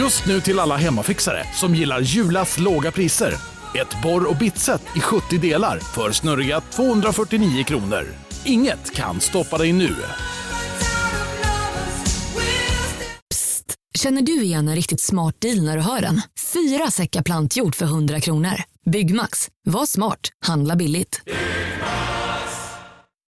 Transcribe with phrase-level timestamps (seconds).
[0.00, 3.34] Just nu till alla hemmafixare som gillar Julas låga priser.
[3.74, 8.06] Ett borr och bitset i 70 delar för snurriga 249 kronor.
[8.44, 9.96] Inget kan stoppa dig nu.
[13.98, 16.22] Känner du igen en riktigt smart deal när du hör den?
[16.52, 18.62] Fyra säckar plantjord för 100 kronor.
[18.90, 19.48] Byggmax.
[19.64, 20.20] Var smart.
[20.46, 21.20] Handla billigt.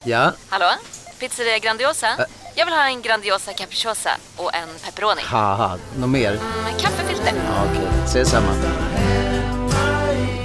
[0.05, 0.71] Ja, Hallå?
[1.19, 2.27] Pizzeria Grandiosa?
[2.55, 5.23] Jag vill ha en Grandiosa capriciosa och en pepperoni.
[5.25, 6.31] haha, något mer?
[6.65, 7.33] Med kaffefilter.
[7.47, 8.53] Ja, Okej, ses samma.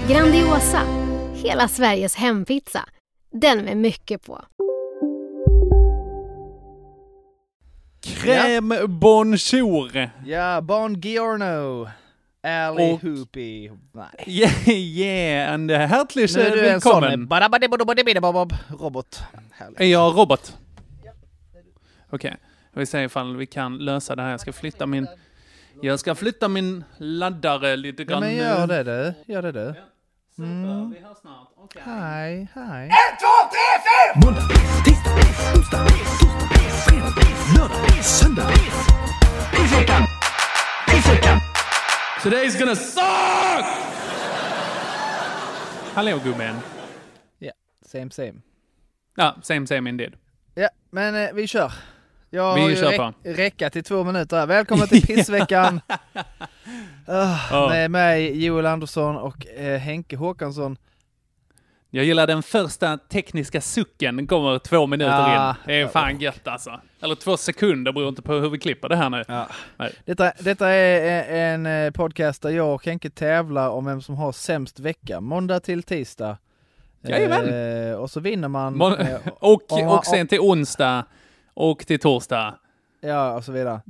[0.09, 0.81] Grandiosa,
[1.35, 2.85] hela Sveriges hempizza.
[3.31, 4.41] Den med mycket på.
[8.05, 10.09] Crème bonjour!
[10.25, 11.87] Ja, Bon Giorno.
[12.43, 13.69] Ali Och- Hoopy.
[13.91, 14.05] Nej.
[14.27, 17.27] Yeah, yeah, and uh, hjärtligt Nu är du en sån välkommen.
[18.79, 19.19] robot.
[19.51, 19.79] Härligt.
[19.81, 20.53] Är jag robot?
[22.09, 22.35] Okej,
[22.73, 24.31] vi ser ifall vi kan lösa det här.
[24.31, 25.07] Jag ska flytta min...
[25.81, 28.19] Jag ska flytta min laddare lite Ja, grann.
[28.19, 28.37] men nu.
[28.43, 29.13] gör det du.
[29.33, 29.73] Gör det du.
[30.35, 31.47] Super, vi hörs snart.
[31.57, 31.81] Okej.
[31.85, 32.91] Hej, hej.
[34.25, 34.41] Måndag,
[34.85, 35.15] tisdag,
[35.55, 35.87] onsdag, torsdag,
[36.85, 38.49] fredag, lördag, söndag.
[39.51, 40.03] Pissveckan!
[40.87, 41.37] Pissveckan!
[42.23, 43.65] Today's gonna suck!
[45.93, 46.55] Hallå gummen.
[47.39, 47.51] Ja,
[47.85, 48.33] same same.
[49.15, 50.13] Ja, same same indeed.
[50.55, 51.71] Ja, men eh, vi kör.
[52.29, 53.13] Jag Vi har ju kör räck- på.
[53.23, 54.47] räckat i två minuter här.
[54.47, 55.81] Välkommen till Pissveckan.
[57.05, 57.67] Ja.
[57.69, 60.77] Med mig Joel Andersson och eh, Henke Håkansson.
[61.89, 65.49] Jag gillar den första tekniska sucken, kommer två minuter Ah.
[65.49, 65.55] in.
[65.65, 66.81] Det är fan gött alltså.
[67.01, 69.23] Eller två sekunder beroende på hur vi klipper det här nu.
[69.27, 69.47] Ja.
[70.05, 74.15] Detta, detta är eh, en eh, podcast där jag och Henke tävlar om vem som
[74.15, 75.21] har sämst vecka.
[75.21, 76.37] Måndag till tisdag.
[77.01, 77.53] Jajamän.
[77.89, 78.75] Eh, och så vinner man.
[78.81, 81.05] Mon- eh, och, om- och sen till onsdag
[81.57, 82.55] och till torsdag.
[83.01, 83.81] Ja, och så vidare.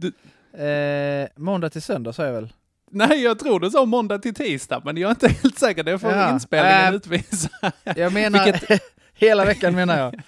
[0.54, 2.54] Eh, måndag till söndag sa jag väl?
[2.92, 5.84] Nej, jag tror du sa måndag till tisdag, men jag är inte helt säker.
[5.84, 6.32] Det får Ja.
[6.34, 7.50] inspelningen Äh, utvisa.
[7.96, 8.82] Jag menar Vilket-
[9.14, 10.22] hela veckan menar jag.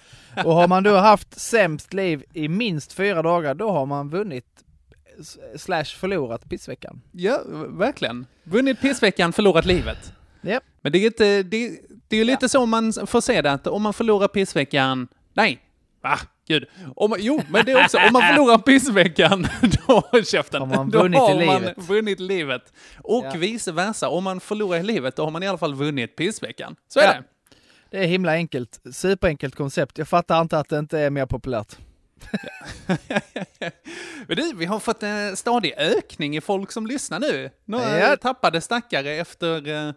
[0.46, 4.46] Och har man då haft sämst liv i minst fyra dagar, då har man vunnit
[5.56, 7.00] slash förlorat pissveckan.
[7.12, 8.26] Ja, verkligen.
[8.44, 10.12] Vunnit pissveckan, förlorat livet.
[10.42, 10.64] Japp.
[10.80, 11.68] Men det är, inte, det,
[12.08, 15.08] det är ju lite så man får se det, att om man förlorar pissveckan...
[15.32, 15.60] Nej!
[16.02, 16.18] Va?
[16.48, 16.64] Gud.
[16.96, 19.46] Om, jo, men det är också, om man förlorar pissveckan,
[19.86, 21.78] då, käften, man då vunnit har man livet.
[21.78, 22.72] vunnit livet.
[22.98, 23.32] Och Ja.
[23.38, 26.76] vice versa, om man förlorar livet, då har man i alla fall vunnit pissveckan.
[26.88, 27.12] Så är Ja.
[27.12, 27.22] det.
[27.90, 28.80] Det är himla enkelt.
[28.92, 29.98] Superenkelt koncept.
[29.98, 31.76] Jag fattar inte att det inte är mer populärt.
[34.26, 37.50] Men du, vi har fått en stadig ökning i folk som lyssnar nu.
[37.64, 38.16] Några Ja.
[38.16, 39.92] tappade stackare efter, eh,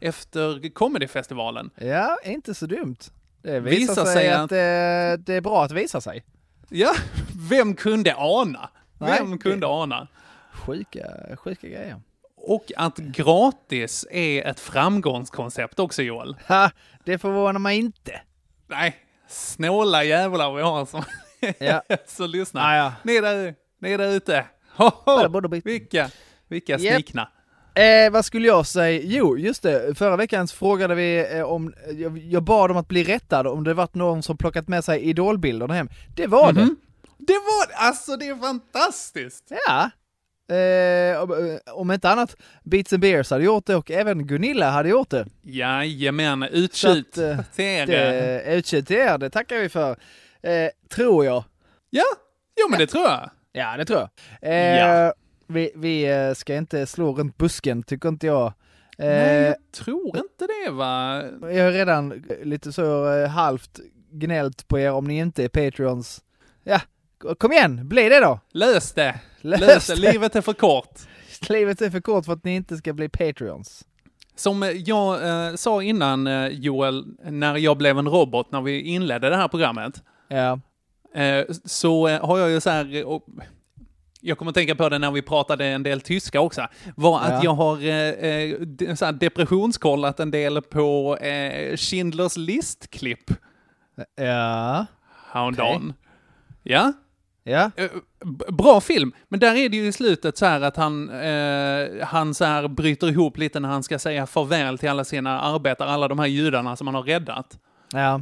[0.00, 1.70] efter comedyfestivalen.
[1.76, 2.96] Ja, inte så dumt.
[3.46, 6.24] Det visar, Visar sig, sig att, att- det, det är bra att visa sig.
[6.68, 6.94] Ja,
[7.50, 8.70] vem kunde ana?
[8.98, 10.08] Nej, Vem kunde ana?
[10.52, 12.00] Sjuka, sjuka grejer.
[12.36, 16.36] Och att gratis är ett framgångskoncept också, Joel.
[16.48, 16.70] Ha,
[17.04, 18.20] det förvånar mig inte.
[18.68, 18.96] Nej,
[19.28, 21.02] snåla jävlar vi har som,
[21.58, 21.82] Ja.
[22.06, 22.62] som lyssnar.
[22.62, 22.92] Ah, ja.
[23.02, 24.44] Ni där, ni där ute.
[24.76, 25.48] Ho, ho.
[25.64, 26.10] Vilka,
[26.48, 27.28] vilka snikna.
[27.76, 29.00] Eh, vad skulle jag säga?
[29.04, 29.98] Jo, just det.
[29.98, 33.74] Förra veckan frågade vi eh, om, jag, jag bad om att bli rättad om det
[33.74, 35.88] varit någon som plockat med sig idolbilderna hem.
[36.16, 36.60] Det var det.
[36.60, 36.76] Mhm.
[37.18, 39.44] Det var, alltså det är fantastiskt.
[39.66, 39.90] Ja.
[40.56, 41.30] Eh, om,
[41.66, 45.10] eh, om inte annat, Beats and Beers hade gjort det och även Gunilla hade gjort
[45.10, 45.26] det.
[45.42, 47.86] Jajamän, utkik eh, till er.
[47.86, 49.90] Det, utkik till er, det tackar vi för.
[50.42, 51.44] Eh, tror jag.
[51.90, 52.04] Ja,
[52.60, 53.30] jo men det tror jag.
[53.52, 54.08] Ja, det tror jag.
[54.52, 55.14] Eh, Ja.
[55.46, 58.46] Vi, vi eh, ska inte slå runt busken, tycker inte jag.
[58.98, 61.22] Eh, Nej, jag tror inte det va?
[61.40, 63.80] Jag har redan lite så eh, halvt
[64.12, 66.22] gnällt på er om ni inte är Patreons.
[66.64, 66.80] Ja,
[67.38, 68.40] kom igen, bli det då!
[68.52, 69.20] Lös det.
[69.40, 69.94] Lös Lös det.
[69.94, 70.12] det.
[70.12, 71.00] Livet är för kort.
[71.48, 73.84] Livet är för kort för att ni inte ska bli Patreons.
[74.36, 79.30] Som jag eh, sa innan eh, Joel, när jag blev en robot, när vi inledde
[79.30, 80.60] det här programmet, Ja,
[81.14, 83.26] eh, så eh, har jag ju så här, eh, och,
[84.28, 86.66] jag kommer att tänka på det när vi pratade en del tyska också,
[86.96, 87.40] var att Ja.
[87.44, 87.94] jag har eh,
[88.30, 93.30] eh, de- så här depressionskollat en del på eh, Schindlers list-klipp.
[94.16, 94.86] Ja,
[95.32, 95.92] häromdagen.
[96.62, 96.92] Ja,
[97.44, 97.88] ja, Eh,
[98.52, 102.34] Bra film, men där är det ju i slutet så här att han, eh, han
[102.34, 106.08] så här bryter ihop lite när han ska säga farväl till alla sina arbetare, alla
[106.08, 107.58] de här judarna som han har räddat.
[107.92, 108.20] ja,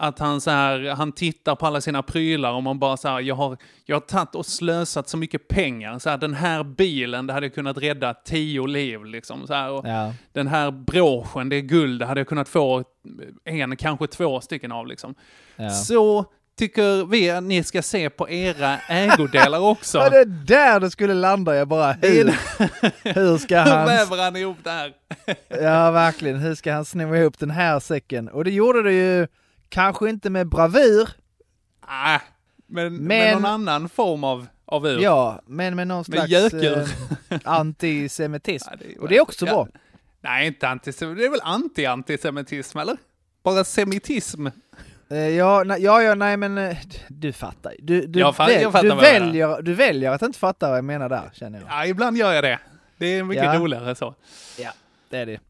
[0.00, 3.20] Att han så här, han tittar på alla sina prylar och man bara så här,
[3.20, 5.98] jag har, jag har tagit och slösat så mycket pengar.
[5.98, 9.46] Så här, den här bilen, det hade kunnat rädda tio liv liksom.
[9.46, 12.84] Så här, och ja, Den här broschen, det är guld, det hade jag kunnat få
[13.44, 15.14] en, kanske två stycken av liksom.
[15.56, 15.70] ja.
[15.70, 16.24] Så
[16.58, 19.98] tycker vi att ni ska se på era ägodelar också.
[20.10, 22.24] Det är där det skulle landa, jag bara hur,
[23.14, 23.86] hur ska Hur han...
[23.86, 24.92] väver han ihop det här?
[25.48, 26.36] Ja, verkligen.
[26.36, 28.28] Hur ska han sno ihop den här säcken?
[28.28, 29.26] Och det gjorde det ju
[29.68, 31.08] kanske inte med bravur,
[31.80, 32.18] Ah,
[32.66, 35.00] men, med Men- någon annan form av, av ur.
[35.00, 38.68] ja, men med någon Med slags eh, antisemitism.
[38.70, 39.52] Ja, det är- Och det är också ja.
[39.52, 39.68] bra.
[40.20, 41.18] Nej, inte antisemitism.
[41.18, 42.96] Det är väl anti-antisemitism, eller?
[43.42, 44.46] Bara semitism.
[45.10, 46.76] Eh, Ja, nej, ja, ja, nej men eh,
[47.08, 50.38] du fattar du, du, Jag fa- väl- jag fattar du, väljer, du väljer att inte
[50.38, 51.68] fatta vad jag menar där, känner jag.
[51.70, 52.58] Ja, ibland gör jag det.
[52.96, 53.54] Det är mycket Ja.
[53.58, 54.14] roligare så.
[54.58, 54.70] Ja,
[55.10, 55.40] det är det.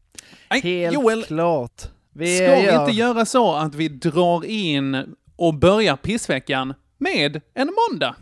[0.49, 1.81] Nej, Helt Joel, klart.
[2.13, 7.41] Vi ska vi gör- inte göra så att vi drar in och börjar pissveckan med
[7.53, 8.15] en måndag?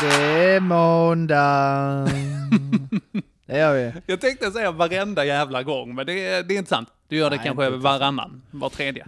[0.00, 2.08] Det är måndag.
[3.46, 3.92] det gör vi.
[4.06, 6.88] Jag tänkte säga varenda jävla gång, men det är, det är inte sant.
[7.08, 9.04] Du gör det Nej, kanske varannan, var tredje.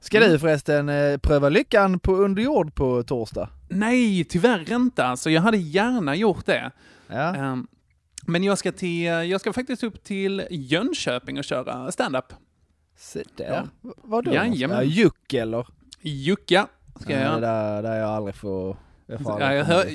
[0.00, 3.48] Ska du förresten eh, pröva lyckan på underjord på torsdag?
[3.68, 5.30] Nej, tyvärr inte alltså.
[5.30, 6.70] Jag hade gärna gjort det.
[7.08, 7.36] Ja.
[7.36, 7.66] Ehm,
[8.26, 12.32] men jag ska, till, jag ska faktiskt upp till Jönköping och köra stand-up.
[12.96, 13.68] Se där.
[13.82, 13.92] Ja.
[14.02, 14.34] Vadå?
[14.34, 14.76] Jajamän.
[14.76, 15.66] Ja, Juck eller?
[16.00, 16.66] Jukka
[17.00, 17.34] ska jag Ja, göra.
[17.40, 18.76] det där, där jag aldrig får...
[19.06, 19.86] Jag, får aldrig Ja, jag, hör,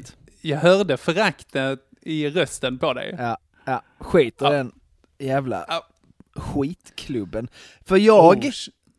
[0.41, 3.15] jag hörde föraktet i rösten på dig.
[3.19, 4.49] ja, ja, skit Ja.
[4.49, 4.71] den
[5.17, 5.87] jävla Ja.
[6.35, 7.47] skitklubben.
[7.85, 8.51] För jag, Oh,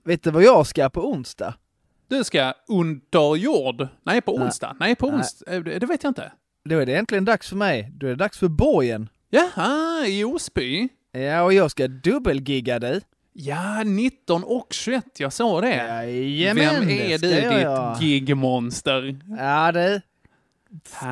[0.04, 1.54] vet du vad jag ska på onsdag?
[2.08, 3.88] du ska under jord?
[4.02, 4.76] Nej, på onsdag?
[4.80, 5.16] Nej, på Nej.
[5.16, 5.52] onsdag?
[5.54, 6.32] Eh, Det, det vet jag inte.
[6.64, 7.92] Då är det äntligen dags för mig.
[7.94, 9.08] Då är det dags för borgen.
[9.30, 10.88] Jaha, i Osby?
[11.12, 13.00] Ja, och jag ska dubbelgigga dig.
[13.32, 15.74] Ja, 19 och 21, jag sa det.
[15.76, 19.16] Jajamän, Vem är det du, jag ditt gigmonster?
[19.38, 20.00] Ja du,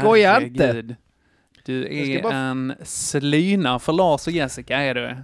[0.00, 0.96] Skoja inte.
[1.64, 5.16] Du är bara- en slyna för Lars och Jessica, är du.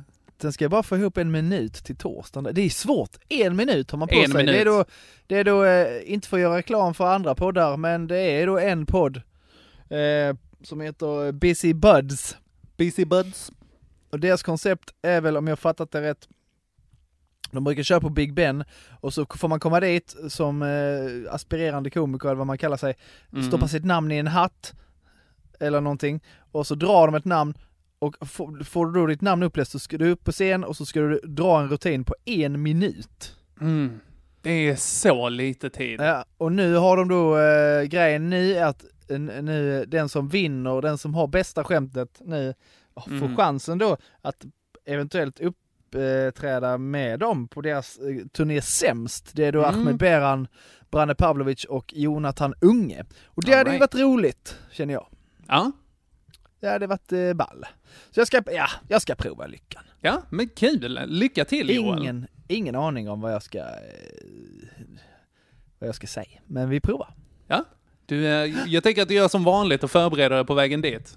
[0.43, 2.55] sen ska jag bara få ihop en minut till torsdagen.
[2.55, 3.11] Det är svårt.
[3.29, 4.44] En minut har man på En sig.
[4.46, 4.67] Det är minut.
[4.67, 4.85] då,
[5.26, 8.46] det är då eh, inte för att göra reklam för andra poddar, men det är
[8.46, 9.17] då en podd
[9.88, 12.37] eh, som heter Busy Buds.
[12.76, 13.52] Busy Buds.
[14.10, 16.28] Och deras koncept är väl, om jag fattat det rätt,
[17.50, 18.64] de brukar köra på Big Ben
[19.00, 22.94] och så får man komma dit som eh, aspirerande komiker eller vad man kallar sig,
[23.32, 23.44] Mm.
[23.48, 24.74] stoppa sitt namn i en hatt
[25.60, 26.22] eller någonting
[26.52, 27.54] och så drar de ett namn
[27.98, 30.76] och får, får du då ditt namn uppläst så ska du upp på scen och
[30.76, 33.36] så ska du dra en rutin på en minut.
[33.60, 34.00] Mm.
[34.44, 36.00] Det är så lite tid.
[36.00, 40.82] Ja, och nu har de då, eh, grejen nu att eh, nu, den som vinner,
[40.82, 42.55] den som har bästa skämtet nu,
[42.94, 43.37] får Mm.
[43.37, 44.44] chansen då att
[44.87, 49.31] eventuellt uppträda med dem på deras eh, turné Sämst.
[49.32, 49.81] Det är då Mm.
[49.81, 50.49] Ahmed Beran,
[50.91, 53.05] Branne Pavlovic och Jonathan Unge.
[53.26, 53.94] Och det All hade ju right.
[53.94, 55.06] varit roligt, känner jag.
[55.49, 55.73] Ja,
[56.61, 57.67] Det hade varit eh, ball.
[58.11, 59.82] Så jag ska, ja, jag ska prova lyckan.
[60.00, 61.00] ja, men kul.
[61.06, 61.99] Lycka till Joel.
[61.99, 63.64] Ingen, ingen aning om vad jag ska, eh,
[65.79, 67.14] vad jag ska säga, men vi provar.
[67.49, 67.64] Ja.
[68.06, 71.14] Du, eh, jag tänker att du gör som vanligt och förbereder dig på vägen dit.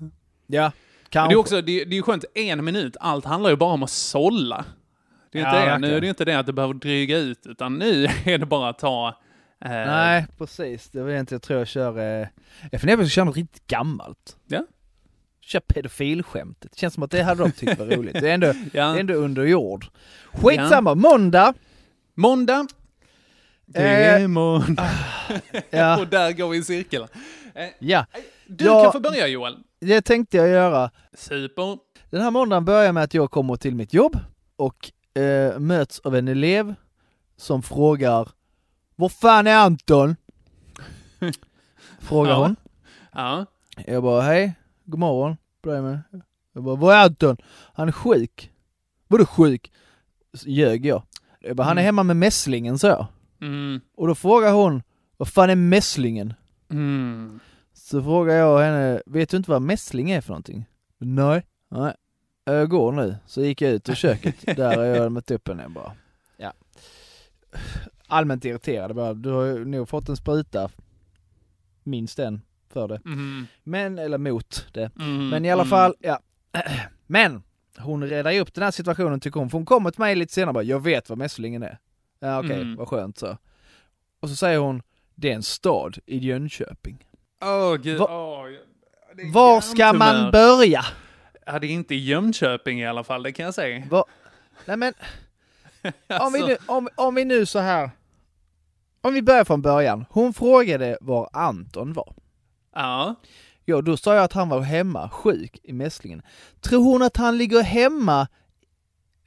[0.48, 0.72] Ja, Men
[1.10, 1.30] kanske.
[1.30, 3.90] det är också, det, är ju skönt, en minut, allt handlar ju bara om att
[3.90, 4.66] sålla.
[5.32, 5.78] Det är Ja, inte det.
[5.78, 8.70] Nu är det inte det att du behöver dryga ut, utan nu är det bara
[8.70, 9.08] att ta...
[9.62, 10.90] Eh, Nej, precis.
[10.90, 12.28] Det var inte, jag tror jag kör, eh,
[12.72, 14.38] jag funderar på att köra något riktigt gammalt.
[14.48, 14.66] Ja.
[15.48, 16.72] Kör pedofilskämtet.
[16.72, 18.14] Det känns som att det hade de tyckt var roligt.
[18.14, 18.96] Det är ändå, det Ja.
[18.96, 19.86] är ändå under jord.
[20.34, 21.54] Skitsamma, måndag.
[22.16, 22.68] Måndag.
[23.66, 24.90] Det Eh, är måndag.
[25.70, 27.06] Ja, Och där går vi i cirkel.
[27.80, 28.06] ja,
[28.48, 28.84] Du Ja.
[28.84, 29.58] kan få börja Joel.
[29.80, 30.92] det tänkte jag göra.
[31.14, 31.78] Super.
[32.10, 34.20] Den här måndagen börjar med att jag kommer till mitt jobb
[34.56, 36.76] och eh, möts av en elev
[37.38, 38.30] som frågar
[38.96, 40.16] Var fan är Anton?
[42.00, 42.38] Frågar Ja.
[42.38, 42.56] hon.
[43.14, 43.46] Ja.
[43.88, 44.54] Jag bara, hej,
[44.86, 46.00] god morgon på dig med.
[46.54, 47.38] Jag bara, var är Anton?
[47.74, 48.52] Han är sjuk.
[49.08, 49.72] Vadå sjuk?
[50.34, 51.04] Så ljög jag.
[51.40, 51.86] Jag bara, han är Mm.
[51.86, 53.08] hemma med mässlingen, så jag.
[53.42, 53.82] Mm.
[53.96, 54.84] Och då frågar hon,
[55.18, 56.34] vad fan är mässlingen?
[56.70, 57.40] Mm.
[57.74, 60.66] Så frågar jag henne, vet du inte vad mässling är för någonting?
[60.98, 61.46] Nej.
[61.70, 61.94] Nej.
[62.46, 63.16] Jag går nu.
[63.26, 65.92] Så gick jag ut ur köket, där har jag mött upp henne bara.
[66.38, 66.54] Ja.
[68.08, 70.70] Allmänt irriterad bara, du har ju nog fått en spruta.
[71.84, 72.42] Minst en
[72.74, 73.02] för det.
[73.06, 73.48] Mm.
[73.64, 74.92] Men, eller mot det.
[75.00, 75.30] Mm.
[75.30, 76.20] Men i alla fall, ja.
[77.08, 77.44] Men
[77.78, 80.34] hon räddar ju upp den här situationen tycker hon, för hon kommer till mig lite
[80.34, 81.78] senare bara, jag vet vad mässlingen är.
[82.20, 82.76] Ja okej, Mm.
[82.76, 83.38] vad skönt så.
[84.20, 84.82] Och så säger hon,
[85.16, 87.06] det är en stad i Jönköping.
[87.42, 88.00] Åh gud.
[88.00, 88.46] Va-
[89.18, 90.82] är Var ska man börja?
[91.46, 93.84] Ja, det är inte i Jönköping i alla fall, det kan jag säga.
[93.90, 94.06] Va?
[94.66, 94.94] Nej men,
[95.84, 95.92] om,
[96.34, 97.90] vi Alltså, nu, om, om vi nu så här.
[99.02, 100.06] Om vi börjar från början.
[100.10, 102.14] Hon frågade var Anton var.
[102.78, 103.16] Ja.
[103.66, 106.22] Ja, då sa jag att han var hemma, sjuk i mässlingen.
[106.62, 108.28] Tror hon att han ligger hemma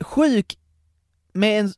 [0.01, 0.59] sjuk
[1.33, 1.73] med en...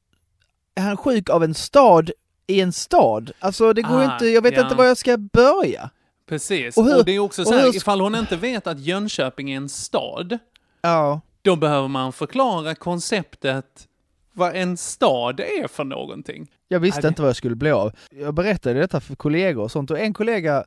[0.75, 2.11] Är han sjuk av en stad
[2.47, 3.31] i en stad.
[3.38, 4.62] Alltså det går Ah, inte, jag vet ja.
[4.62, 5.91] inte var jag ska börja.
[6.29, 6.76] Precis.
[6.76, 8.81] Och Och, hur- det är också och så här, hur- ifall hon inte vet att
[8.81, 10.38] Jönköping är en stad,
[10.83, 11.21] Ja.
[11.43, 13.88] då behöver man förklara konceptet
[14.33, 16.50] vad en stad är för någonting.
[16.69, 17.93] Jag visste det- inte vad jag skulle bli av.
[18.11, 20.64] Jag berättade detta för kollegor och sånt och en kollega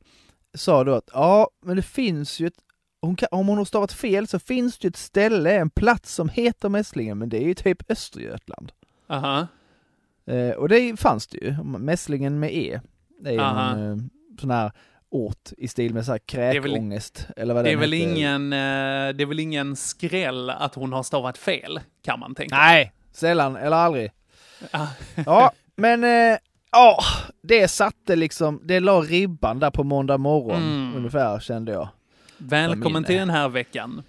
[0.56, 2.66] sa då att ja, men det finns ju ett
[3.06, 6.14] hon kan, om hon har stavat fel så finns det ju ett ställe, en plats
[6.14, 8.72] som heter Mässlingen, men det är ju typ Östergötland.
[9.10, 9.48] Aha.
[10.28, 12.82] Eh, och det fanns det ju, Mässlingen med E.
[13.20, 13.98] Det är ju någon eh,
[14.40, 14.72] sån här
[15.10, 18.58] ort i stil med så här kräkångest, eller vad Det är, väl ingen, eh,
[19.14, 22.56] det är väl ingen skräll att hon har stavat fel, kan man tänka.
[22.56, 24.12] Nej, sällan eller aldrig.
[24.72, 24.88] Ah.
[25.26, 26.04] Ja, men
[26.76, 26.98] ja,
[27.42, 30.96] det satte liksom, det la ribban där på måndag morgon Mm.
[30.96, 31.88] ungefär kände jag.
[32.38, 34.04] Välkommen min, till den här veckan.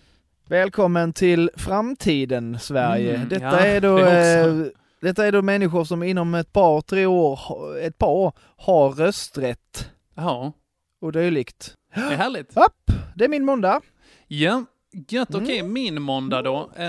[0.48, 3.14] Välkommen till framtiden Sverige.
[3.16, 4.66] Mm, detta, ja, är då, det eh,
[5.00, 7.38] detta är då människor som inom ett par, tre år,
[7.78, 10.52] ett par år har rösträtt Ja,
[11.00, 11.74] och dylikt.
[11.94, 12.50] det är härligt.
[12.56, 13.80] Upp, det är min måndag.
[14.26, 14.64] Ja,
[15.08, 15.34] gött.
[15.34, 15.72] Okej, Mm.
[15.72, 16.70] min måndag då.
[16.76, 16.84] Eh,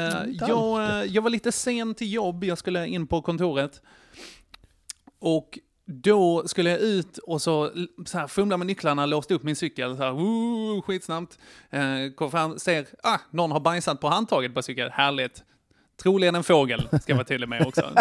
[0.48, 3.82] jag, eh, jag var lite sen till jobb, jag skulle in på kontoret.
[5.20, 7.72] Och då skulle jag ut och så,
[8.06, 11.40] så här, fumla med nycklarna, låste upp min cykel, så här, woo, skitsnabbt.
[11.70, 11.82] Eh,
[12.16, 15.44] kom fram, ser, ah, någon har bajsat på handtaget på cykeln, härligt.
[16.02, 17.82] Troligen en fågel, ska jag vara tydlig med också.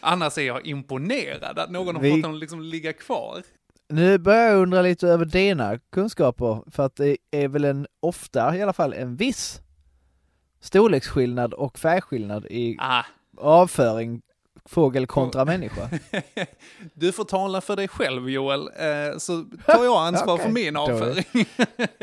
[0.00, 3.42] Annars är jag imponerad att någon har Vi- fått den liksom ligga kvar.
[3.88, 8.56] Nu börjar jag undra lite över dina kunskaper, för att det är väl en, ofta
[8.56, 9.60] i alla fall, en viss
[10.60, 13.04] storleksskillnad och färgskillnad i Ah,
[13.38, 14.22] avföring
[14.66, 15.88] fågel kontra människa.
[16.94, 20.76] Du får tala för dig själv Joel, eh, så tar jag ansvar Okej, för min
[20.76, 21.24] avföring.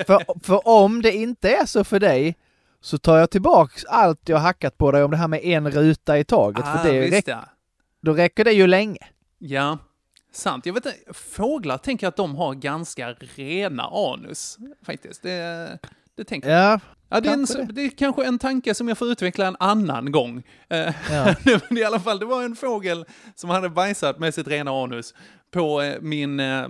[0.08, 2.36] för, för om det inte är så för dig,
[2.82, 6.20] så tar jag tillbaks allt jag hackat på dig om det här med en ruta
[6.20, 7.46] i taget, Ah, för det visst räck, ja.
[8.02, 9.08] då räcker det ju länge.
[9.38, 9.78] Ja,
[10.34, 10.66] sant.
[10.66, 15.24] Jag vet inte, fåglar tänker att de har ganska rena anus, faktiskt.
[15.24, 15.80] Det,
[16.18, 16.60] det tänker jag.
[16.72, 16.80] Ja,
[17.14, 17.74] Ja, det, är en, kanske det.
[17.74, 20.44] det är kanske en tanke som jag får utveckla en annan gång.
[20.70, 21.36] Eh, Ja.
[21.70, 23.06] Men i alla fall, det var en fågel
[23.36, 25.14] som hade bajsat med sitt rena anus
[25.52, 26.66] på eh, min, eh,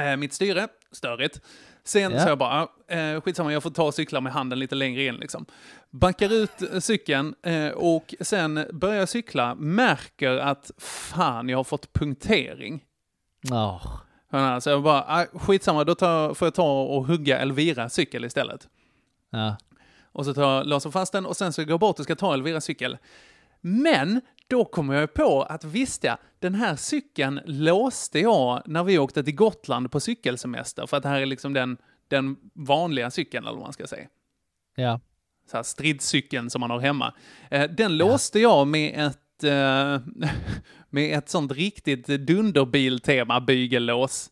[0.00, 1.40] eh, mitt styre, störigt.
[1.84, 2.20] Sen Ja.
[2.22, 5.14] så jag bara, eh, skitsamma, jag får ta och cykla med handen lite längre in
[5.16, 5.46] liksom.
[5.90, 11.64] Backar ut eh, cykeln eh, och sen börjar jag cykla, märker att fan, jag har
[11.64, 12.82] fått punktering.
[13.42, 13.80] Ja.
[14.30, 18.24] Ja, Så jag bara, ah, skitsamma, då tar, får jag ta och hugga Elvira cykel
[18.24, 18.68] istället.
[19.38, 19.56] Ja.
[20.14, 22.34] Och så tar låser fast den och sen så går jag bort och ska ta
[22.34, 22.98] Elviras cykel.
[23.60, 28.98] Men då kommer jag på att visst ja, den här cykeln låste jag när vi
[28.98, 30.86] åkte till Gotland på cykelsemester.
[30.86, 31.76] För att det här är liksom den,
[32.08, 34.08] den vanliga cykeln, eller vad man ska säga.
[34.74, 35.00] Ja.
[35.50, 37.14] Så här stridscykeln som man har hemma.
[37.50, 40.30] Eh, den låste jag med ett, eh,
[40.90, 44.30] med ett sånt riktigt dunderbiltema bygellås.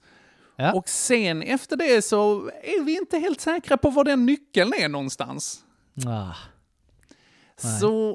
[0.57, 0.73] Ja.
[0.73, 4.89] Och sen efter det så är vi inte helt säkra på var den nyckeln är
[4.89, 5.65] någonstans.
[6.07, 6.35] Ah.
[7.57, 8.11] Så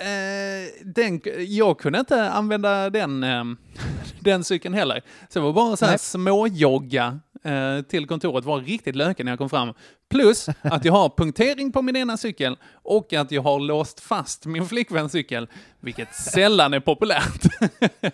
[0.00, 3.44] eh, den, jag kunde inte använda den, eh,
[4.20, 5.02] den cykeln heller.
[5.28, 9.38] Så det var bara så här småjogga eh, till kontoret, var riktigt löken när jag
[9.38, 9.74] kom fram.
[10.10, 14.46] Plus att jag har punktering på min ena cykel och att jag har låst fast
[14.46, 15.48] min flickväns cykel,
[15.80, 17.42] vilket sällan är populärt.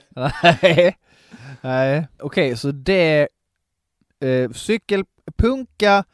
[0.09, 0.97] Nej.
[1.61, 2.09] Nej.
[2.19, 3.29] Okej, så det...
[4.21, 5.05] Eh, cykel,
[5.37, 6.05] punka,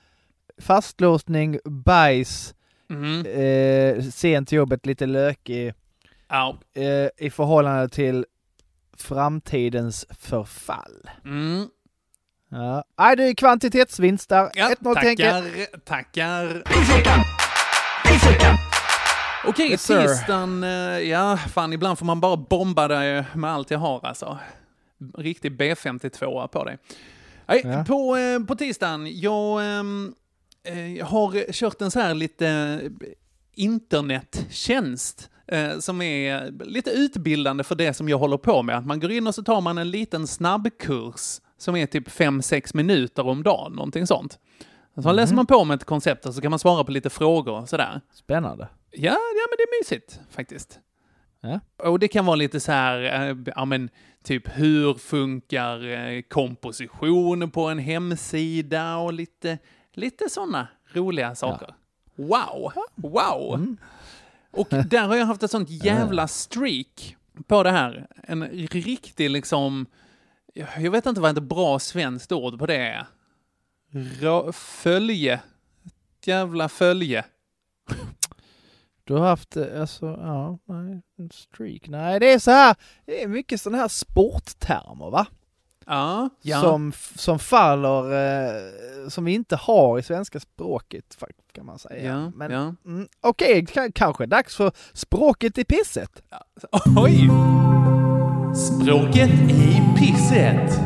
[0.62, 2.54] fastlåsning, bajs,
[2.90, 3.26] Mm.
[3.26, 5.74] eh, sent till jobbet, lite lökig
[6.74, 8.26] eh, i förhållande till
[8.96, 11.10] framtidens förfall.
[11.24, 11.66] Mm.
[12.48, 12.84] Ja.
[12.98, 14.50] Nej, det är kvantitetsvinst där.
[14.54, 15.30] Ja, 1-0 till Henke.
[15.84, 16.62] tackar, tackar.
[19.46, 23.78] Okej, Yes, tisdagen, eh, ja, fan ibland får man bara bomba dig med allt jag
[23.78, 24.38] har alltså.
[25.18, 26.78] Riktig B52 på dig.
[27.52, 27.84] Nej, Ja.
[27.84, 30.14] på, eh, på tisdagen, jag ehm,
[30.64, 32.90] eh, har kört en så här lite eh,
[33.54, 38.76] internettjänst eh, som är lite utbildande för det som jag håller på med.
[38.76, 42.76] Att man går in och så tar man en liten snabbkurs som är typ 5-6
[42.76, 44.38] minuter om dagen, någonting sånt.
[45.02, 47.60] Så läser man på om ett koncept och så kan man svara på lite frågor
[47.60, 48.00] och sådär.
[48.14, 48.68] Spännande.
[48.90, 50.78] Ja, ja men det är mysigt faktiskt.
[51.40, 51.60] Ja.
[51.88, 53.90] Och det kan vara lite så här, eh, ja men
[54.22, 59.58] typ hur funkar eh, komposition på en hemsida och lite,
[59.92, 61.74] lite sådana roliga saker.
[62.16, 63.76] Wow, wow.
[64.50, 68.06] Och där har jag haft ett sånt jävla streak på det här.
[68.22, 69.86] En riktig liksom,
[70.76, 73.06] jag vet inte vad ett bra svenskt ord på det är.
[73.92, 75.34] Rö- följe.
[75.84, 77.24] Ett jävla följe.
[79.04, 81.88] Du har haft, eh, alltså, ja, nej, en streak.
[81.88, 85.26] Nej, det är så här, det är mycket sådana här sporttermer va?
[85.86, 86.60] Ja, ja.
[86.60, 91.16] Som, som faller, eh, som vi inte har i svenska språket
[91.52, 92.12] kan man säga.
[92.14, 92.74] ja, Men ja.
[92.86, 96.22] mm, okej, ka- kanske dags för språket i pisset.
[96.96, 97.28] Oj!
[98.56, 100.78] Språket i pisset.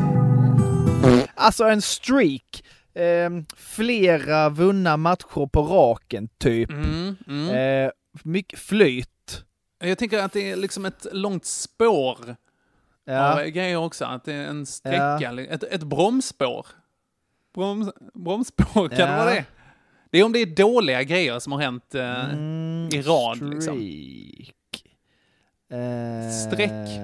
[1.35, 6.69] Alltså en streak, eh, flera vunna matcher på raken typ.
[6.71, 7.49] Mm, mm.
[7.85, 7.91] Eh,
[8.23, 9.43] mycket flyt.
[9.79, 12.35] Jag tänker att det är liksom ett långt spår
[13.05, 13.33] Ja.
[13.41, 14.05] av grejer också.
[14.05, 16.67] Att det är en sträcka, ett, ett bromsspår.
[17.53, 19.17] Broms, bromsspår, kan det Ja.
[19.17, 19.45] vara det?
[20.11, 23.75] Det är om det är dåliga grejer som har hänt eh, Mm, i rad, liksom.
[23.75, 24.83] streak.
[25.71, 26.99] Eh, Streck.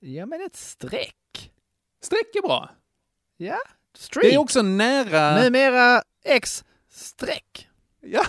[0.00, 1.50] Ja men ett streck.
[2.02, 2.70] Streck är bra.
[3.36, 3.58] Ja,
[3.94, 4.24] streak.
[4.24, 5.42] Det är också nära...
[5.42, 7.68] Numera X streck.
[8.00, 8.24] Ja.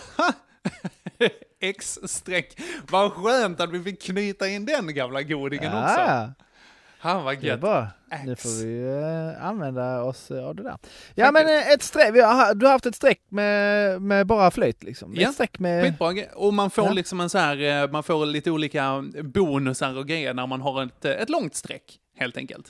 [1.60, 2.60] X-streck.
[2.92, 6.00] Vad skönt att vi fick knyta in den gamla godingen också.
[6.00, 6.34] Ja,
[7.00, 7.62] Han var gött.
[7.62, 7.88] bra.
[8.26, 8.84] Nu får vi
[9.38, 10.78] eh, använda oss av det där.
[11.16, 14.84] Ja men eh, ett streck, har, du har haft ett streck med, med bara flyt
[14.84, 15.14] liksom.
[15.16, 15.84] Ja, Ett streck med...
[15.84, 16.14] Skitbra.
[16.36, 16.92] Och man får Ja.
[16.92, 20.84] liksom en så här, eh, man får lite olika bonusar och grejer när man har
[20.84, 22.68] ett, eh, ett långt streck, helt enkelt.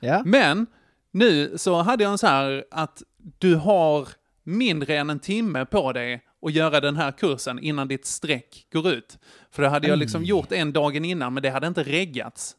[0.00, 0.22] Ja.
[0.24, 0.66] Men
[1.12, 3.02] nu så hade jag en så här att
[3.38, 4.08] du har
[4.44, 8.88] mindre än en timme på dig att göra den här kursen innan ditt streck går
[8.88, 9.18] ut.
[9.50, 12.56] För det hade jag liksom gjort en dagen innan, men det hade inte reggats.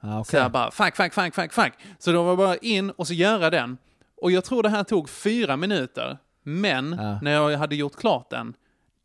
[0.00, 1.72] Ah, Så jag bara, fuck, fuck, fuck, fuck, fuck.
[1.98, 3.78] Så då var det bara in och så göra den.
[4.22, 6.18] Och jag tror det här tog fyra minuter.
[6.42, 7.18] Men Ja.
[7.22, 8.54] när jag hade gjort klart den,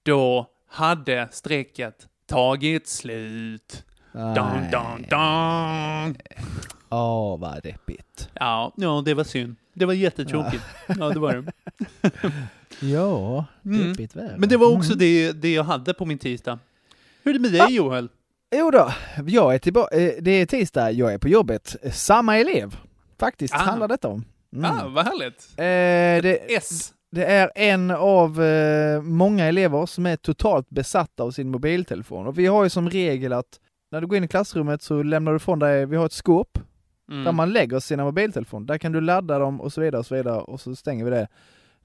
[0.04, 3.84] då hade strecket tagit slut.
[4.14, 6.16] Dun, dun, dun.
[6.90, 8.30] Åh, vad deppigt.
[8.34, 9.56] Ja, ja, det var synd.
[9.74, 10.64] Det var jättetråkigt.
[10.88, 11.52] Ja, det var det.
[12.82, 13.88] Ja, Mm.
[13.90, 14.36] deppigt väder.
[14.38, 16.60] Men det var också det, det jag hade på min tisdag.
[17.24, 18.10] Hur är det med dig Joel?
[18.56, 18.92] Jo då,
[19.28, 21.76] jag är tillbaka, eh, det är tisdag, jag är på jobbet.
[21.94, 22.76] Samma elev,
[23.20, 23.58] faktiskt, Ah.
[23.58, 24.26] handlar detta om.
[24.56, 24.72] Mm.
[24.72, 25.48] Ah, vad härligt.
[25.58, 26.94] Eh, det, S.
[27.12, 32.28] det är en av eh, många elever som är totalt besatta av sin mobiltelefon.
[32.28, 33.60] Och vi har ju som regel att
[33.92, 36.60] när du går in i klassrummet så lämnar du ifrån dig, vi har ett skåp
[37.08, 37.36] där Mm.
[37.36, 38.68] man lägger sina mobiltelefoner.
[38.68, 41.12] Där kan du ladda dem och så vidare och så vidare och så stänger vi
[41.12, 41.28] det.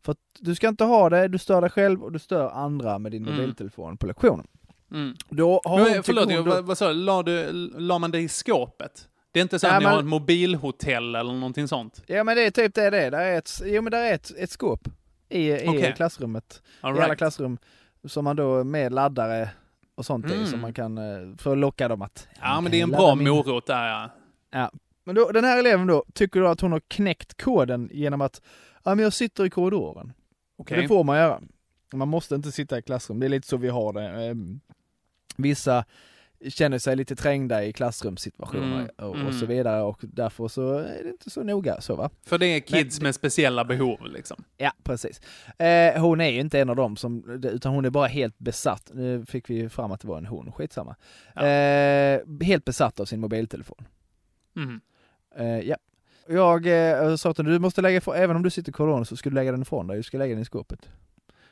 [0.04, 2.98] För att du ska inte ha det, du stör dig själv och du stör andra
[2.98, 3.34] med din Mm.
[3.36, 4.46] mobiltelefon på lektionen.
[4.92, 5.14] Mm.
[5.28, 6.94] Då har Men, förlåt, jag, vad, vad sa du?
[6.94, 7.52] La, du?
[7.78, 9.08] la man det i skåpet?
[9.32, 12.02] Det är inte så att ni men- har ett mobilhotell eller någonting sånt?
[12.06, 13.10] Ja men det är typ det det är.
[13.10, 14.88] Där är ett, jo men där är ett, ett skåp
[15.28, 15.92] i, i Okej.
[15.96, 16.62] klassrummet.
[16.80, 17.58] All I alla klassrum.
[18.04, 19.50] Som man då med laddare
[19.94, 20.46] och sånt i Mm.
[20.46, 22.28] som man kan, eh, för att locka dem att...
[22.40, 24.10] Ja, men det är en bra min- morot där ja.
[24.52, 24.70] Ja.
[25.04, 28.42] Men då, den här eleven då tycker då att hon har knäckt koden genom att,
[28.84, 30.12] ja men jag sitter i korridoren.
[30.58, 30.82] Okej.
[30.82, 31.40] Det får man göra.
[31.94, 34.02] Man måste inte sitta i klassrum, det är lite så vi har det.
[34.24, 34.60] Ehm,
[35.36, 35.84] Vissa
[36.48, 39.32] känner sig lite trängda i klassrumssituationer Mm, och, och mm.
[39.32, 42.10] så vidare och därför så är det inte så noga så va?
[42.26, 44.44] För det är kids Men- med speciella behov liksom.
[44.56, 45.20] Ja, precis.
[45.58, 48.90] Eh, hon är ju inte en av dem som, utan hon är bara helt besatt.
[48.94, 50.96] Nu fick vi fram att det var en hon, skitsamma.
[51.34, 51.46] Ja.
[51.46, 53.86] Eh, helt besatt av sin mobiltelefon.
[54.52, 54.80] Mhm.
[55.36, 55.76] Eh, ja.
[56.30, 59.04] Jag eh, sa till henne, du måste lägga ifrån, även om du sitter i korridoren
[59.04, 60.88] så ska du lägga den ifrån dig, du ska lägga den i skåpet.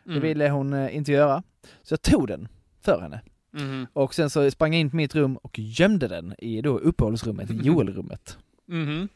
[0.04, 0.22] Det Mm.
[0.22, 1.42] ville hon eh, inte göra.
[1.82, 2.48] Så jag tog den
[2.80, 3.20] för henne.
[3.50, 3.86] Mhm.
[3.92, 7.48] Och sen så sprang jag in på mitt rum och gömde den i då uppehållsrummet,
[7.64, 8.38] Joelrummet.
[8.66, 9.08] Mhm.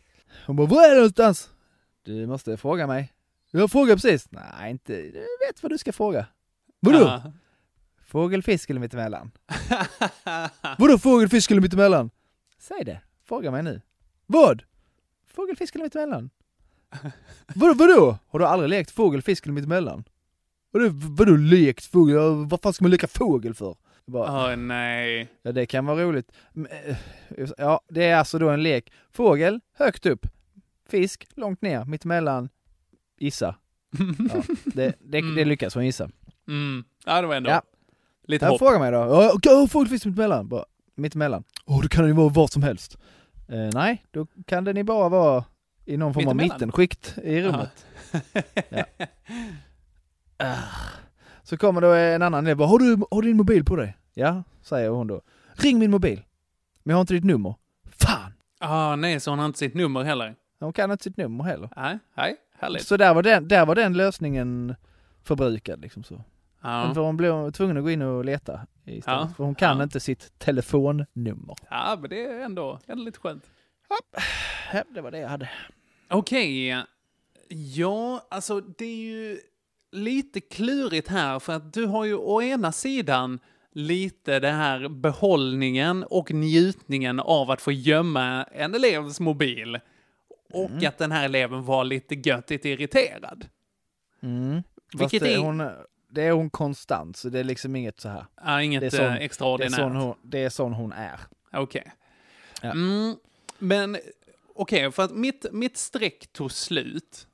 [0.46, 1.51] Hon bara, var är du någonstans?
[2.03, 3.12] Du måste fråga mig.
[3.51, 4.29] Jag frågar precis.
[4.31, 6.27] Nej, inte, du vet vad du ska fråga.
[6.81, 6.98] Vadå?
[6.98, 7.33] Ja.
[8.07, 9.31] Fågel, fisk eller mittemellan?
[10.79, 12.11] Vadå fågel, fisk eller mittemellan?
[12.59, 13.81] Säg det, fråga mig nu.
[14.27, 14.62] Vad?
[15.35, 16.31] Fågel, fisk eller mittemellan?
[17.55, 18.18] Vadå, vadå?
[18.29, 20.05] Har du aldrig lekt fågel, fisk eller mittemellan?
[20.71, 22.47] Vadå, vadå lekt fågel?
[22.47, 23.77] Vad fan ska man leka fågel för?
[24.07, 25.29] Bara, Åh nej.
[25.42, 26.33] Ja, det kan vara roligt.
[26.87, 26.97] Eh,
[27.59, 28.92] Ja, det är alltså då en lek.
[29.12, 30.27] Fågel, högt upp.
[30.88, 31.85] Fisk, långt ner.
[31.85, 32.49] Mittemellan,
[33.18, 33.55] gissa.
[34.33, 36.11] Ja, det, det, det lyckas hon gissa.
[36.49, 36.85] Mm.
[37.07, 37.62] Ja, det var ändå Ja.
[38.27, 38.59] lite hopp.
[38.59, 39.31] fråga mig då.
[39.35, 40.49] Okej, fågel, fisk, mittemellan.
[40.49, 40.64] Bara,
[40.95, 41.45] mittemellan.
[41.66, 42.99] Åh, kan det ju vara vad som helst.
[43.53, 45.45] Eh, nej, då kan den ju bara vara
[45.85, 47.87] i någon form av mittenskikt i rummet.
[48.69, 48.85] Ja.
[50.37, 50.57] Ah.
[51.43, 52.61] Så kommer då en annan elev.
[52.61, 53.97] Har du, har du din mobil på dig?
[54.15, 55.21] Ja, säger hon då.
[55.53, 56.23] Ring min mobil.
[56.83, 57.55] Men jag har inte ditt nummer.
[57.85, 58.33] Fan!
[58.61, 60.35] Ah, nej, så hon har inte sitt nummer heller.
[60.61, 61.69] Hon kan inte sitt nummer heller.
[61.77, 62.87] Nej, nej, härligt.
[62.87, 64.75] Så där var den, där var den lösningen
[65.25, 66.25] förbrukad liksom så.
[66.62, 66.94] Ja.
[66.94, 69.20] För hon blev tvungen att gå in och leta istället.
[69.29, 69.35] Ja.
[69.37, 69.83] För hon kan Ja.
[69.83, 71.57] inte sitt telefonnummer.
[71.70, 73.51] ja, men det är ändå, ändå lite skönt.
[74.72, 75.51] Ja, det var det jag hade.
[76.11, 76.77] Okej.
[77.48, 79.38] Ja, alltså det är ju
[79.92, 83.38] lite klurigt här, för att du har ju å ena sidan
[83.72, 89.79] lite det här behållningen och njutningen av att få gömma en elevs mobil.
[90.53, 90.88] Och Mm.
[90.88, 93.46] att den här eleven var lite göttigt irriterad.
[94.22, 94.62] Mm.
[94.98, 95.62] Vilket det, är- hon,
[96.12, 98.27] det är hon konstant, så det är liksom inget så här.
[98.44, 99.75] Ja, inget Det är sån- eh, Det är extraordinärt.
[99.81, 101.20] sån hon, det är sån hon är.
[101.53, 101.92] Okej.
[102.62, 102.70] Ja.
[102.70, 103.16] Mm,
[103.59, 103.96] men
[104.55, 107.27] okej, för att mitt, mitt streck tog slut.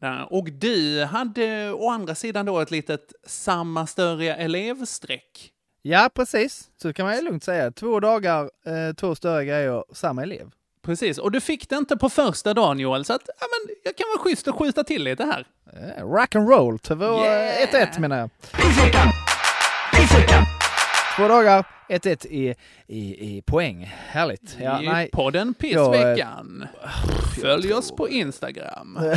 [0.00, 0.24] Ja.
[0.24, 5.52] Och du hade å andra sidan då ett litet samma större elevstreck.
[5.82, 6.70] Ja, precis.
[6.82, 7.70] Så kan man ju lugnt säga.
[7.70, 10.50] Två dagar, eh, två större grejer, samma elev.
[10.88, 13.96] Precis, och du fick det inte på första dagen Joel, så att ja, men, jag
[13.96, 15.46] kan vara schysst och skjuta till lite här.
[15.72, 17.68] Eh, rock and roll till vår Yeah!
[17.72, 18.30] 1-1 menar jag.
[21.16, 22.54] Två dagar, 1-1 i,
[22.86, 23.94] i, i poäng.
[24.08, 24.56] Härligt.
[24.60, 25.10] Ja, I nej.
[25.12, 26.66] podden Jag, eh, Pissveckan.
[27.40, 28.98] Följ oss på Instagram.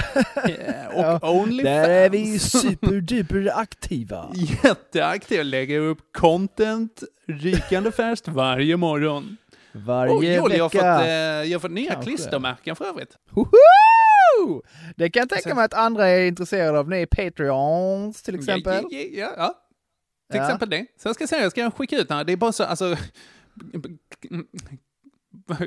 [0.47, 1.63] Yeah, och Ja, Onlyfans.
[1.63, 4.31] Där är vi superduper aktiva.
[4.63, 9.37] Jätteaktiv, lägger upp content rykande färskt varje morgon.
[9.73, 10.97] Varje Och Joel, jag har vecka.
[10.97, 11.11] fått, eh,
[11.51, 12.09] jag har fått nya Kanske.
[12.11, 13.17] klistermärken för övrigt.
[13.31, 14.61] Woho!
[14.95, 16.89] Det kan jag tänka Sen- mig att andra är intresserade av.
[16.89, 18.83] Ni är Patreons till exempel.
[18.89, 19.53] Ja, ja, ja.
[20.31, 20.43] Till Ja.
[20.45, 20.85] exempel det.
[21.01, 22.23] Så jag ska säga, jag ska skicka ut den här.
[22.23, 22.95] Det är bara så, alltså...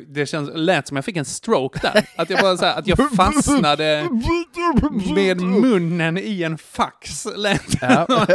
[0.08, 2.08] Det känns, lät som jag fick en stroke där.
[2.16, 4.08] Att jag bara så här, att jag fastnade
[5.14, 7.26] med munnen i en fax.
[7.36, 8.06] Lät Ja.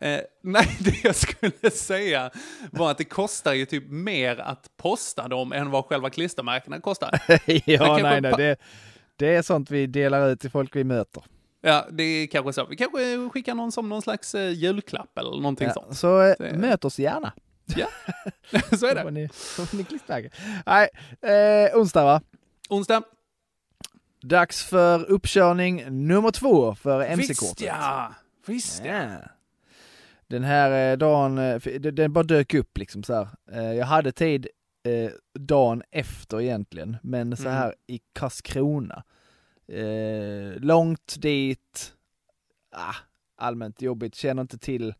[0.00, 2.30] Eh, nej, det jag skulle säga
[2.72, 7.10] var att det kostar ju typ mer att posta dem än vad själva klistermärkena kostar.
[7.64, 8.32] ja, nej, nej.
[8.36, 8.56] Det,
[9.16, 11.22] det är sånt vi delar ut till folk vi möter.
[11.60, 12.66] Ja, det är kanske så.
[12.66, 15.96] Vi kanske skickar någon som någon slags eh, julklapp eller någonting Ja, sånt.
[15.98, 17.32] så eh, möt oss gärna.
[17.76, 17.86] Ja,
[18.78, 19.10] så är det.
[19.10, 19.28] ni,
[19.72, 20.30] ni klistermärken.
[20.66, 20.88] Nej,
[21.70, 22.20] eh, onsdag va?
[22.68, 23.02] Onsdag.
[24.22, 27.66] Dags för uppkörning nummer två för Visst MC-kortet.
[27.66, 28.14] ja!
[28.46, 29.08] Visst ja.
[30.26, 33.28] Den här eh, dagen, eh, den bara dök upp liksom så här.
[33.52, 34.46] Eh, Jag hade tid
[35.38, 37.54] dagen efter egentligen, men så Mm.
[37.54, 39.04] här i Karlskrona.
[40.56, 41.92] Långt dit,
[42.76, 42.94] ah,
[43.36, 44.94] allmänt jobbigt, känner inte till,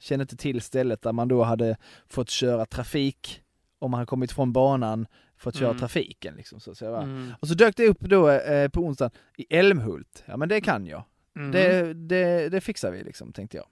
[0.00, 1.76] känner inte till stället där man då hade
[2.08, 3.42] fått köra trafik,
[3.78, 5.78] om man kommit från banan, fått köra Mm.
[5.80, 6.60] trafiken liksom.
[6.60, 6.96] Så, så.
[6.96, 7.32] Mm.
[7.40, 10.24] Och så dök det upp då eh, på onsdagen i Älmhult.
[10.26, 11.04] Ja men det kan jag.
[11.36, 11.50] Mm.
[11.50, 13.66] Det, det, det fixar vi liksom, tänkte jag.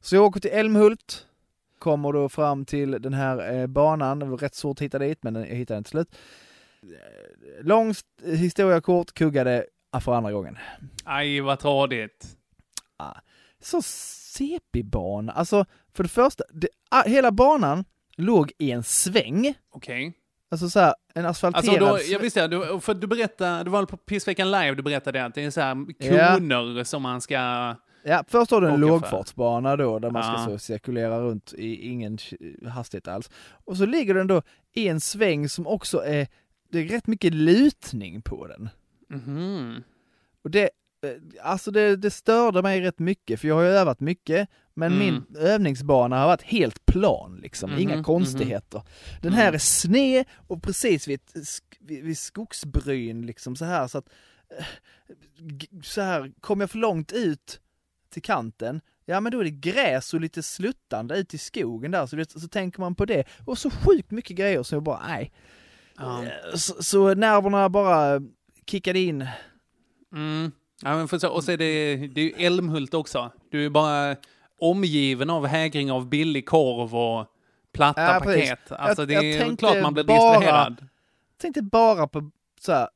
[0.00, 1.26] Så jag åker till Älmhult,
[1.78, 5.22] kommer då fram till den här eh, banan, det var rätt svårt att hitta dit,
[5.22, 6.16] men jag hittade den till slut.
[6.82, 10.58] Eh, Lång st- historia kort, kuggade ah, för andra gången.
[11.04, 12.36] Aj, vad tradigt.
[13.60, 17.84] Så CP-bana, alltså för det första, det, ah, hela banan
[18.16, 20.12] låg i en sväng, Okej.
[20.50, 23.86] alltså så här, en asfalterad Alltså då, jag visste du, för du berättade, det var
[23.86, 25.74] på Pissveckan live du berättade att det är så här
[26.38, 27.74] koner som man ska...
[28.06, 30.44] Ja, först har du en lågfartsbana då, där man ska Ja.
[30.46, 32.18] så cirkulera runt i ingen
[32.68, 33.30] hastighet alls.
[33.64, 36.26] Och så ligger den då i en sväng som också är,
[36.70, 38.68] det är rätt mycket lutning på den.
[39.08, 39.82] Mhm.
[40.42, 40.62] Och det,
[41.02, 41.10] eh,
[41.42, 44.98] alltså det, det störde mig rätt mycket, för jag har ju övat mycket, men Mm.
[45.14, 48.04] min övningsbana har varit helt plan liksom, Mhm, inga mhm.
[48.04, 48.82] konstigheter.
[49.22, 49.54] Den här Mm.
[49.54, 51.34] är sned och precis vid, ett
[51.80, 54.08] vid, skogsbryn liksom så här så att
[54.58, 54.64] eh,
[55.82, 57.60] så här, kommer jag för långt ut
[58.14, 62.06] till kanten, ja men då är det gräs och lite sluttande ut i skogen där,
[62.06, 63.24] så, så tänker man på det.
[63.44, 65.32] Och så sjukt mycket grejer som jag bara, nej.
[65.98, 66.22] Ja.
[66.24, 68.20] Eh, Så, så nerverna bara
[68.66, 69.26] kickade in.
[70.12, 70.52] Mm.
[70.82, 73.32] Ja, men för så, och så är det, det är ju Älmhult också.
[73.50, 74.16] Du är bara
[74.60, 77.26] omgiven av hägring av billig korv och
[77.72, 78.72] platta Ja, paket.
[78.72, 80.86] Alltså Jag- det jag är klart man blir bara- distraherad.
[81.38, 82.88] Tänkte bara på så här,